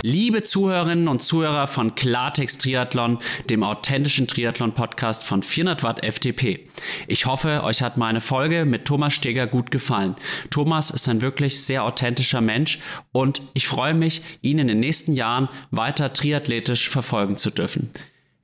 [0.09, 3.19] Liebe Zuhörerinnen und Zuhörer von Klartext Triathlon,
[3.51, 6.61] dem authentischen Triathlon-Podcast von 400 Watt FTP.
[7.09, 10.15] Ich hoffe, euch hat meine Folge mit Thomas Steger gut gefallen.
[10.51, 12.79] Thomas ist ein wirklich sehr authentischer Mensch
[13.11, 17.91] und ich freue mich, ihn in den nächsten Jahren weiter triathletisch verfolgen zu dürfen.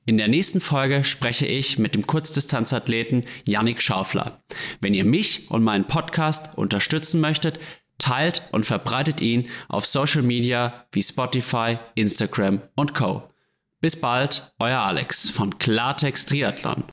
[0.05, 4.43] In der nächsten Folge spreche ich mit dem Kurzdistanzathleten Yannick Schaufler.
[4.81, 7.57] Wenn ihr mich und meinen Podcast unterstützen möchtet,
[7.97, 13.23] teilt und verbreitet ihn auf Social Media wie Spotify, Instagram und Co.
[13.79, 16.83] Bis bald, euer Alex von Klartext Triathlon.